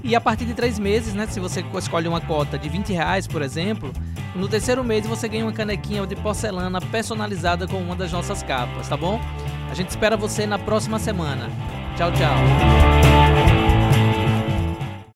[0.02, 3.28] e a partir de três meses, né, se você escolhe uma cota de 20 reais,
[3.28, 3.92] por exemplo,
[4.34, 8.88] no terceiro mês você ganha uma canequinha de porcelana personalizada com uma das nossas capas,
[8.88, 9.20] tá bom?
[9.70, 11.48] A gente espera você na próxima semana.
[11.96, 12.34] Tchau, tchau.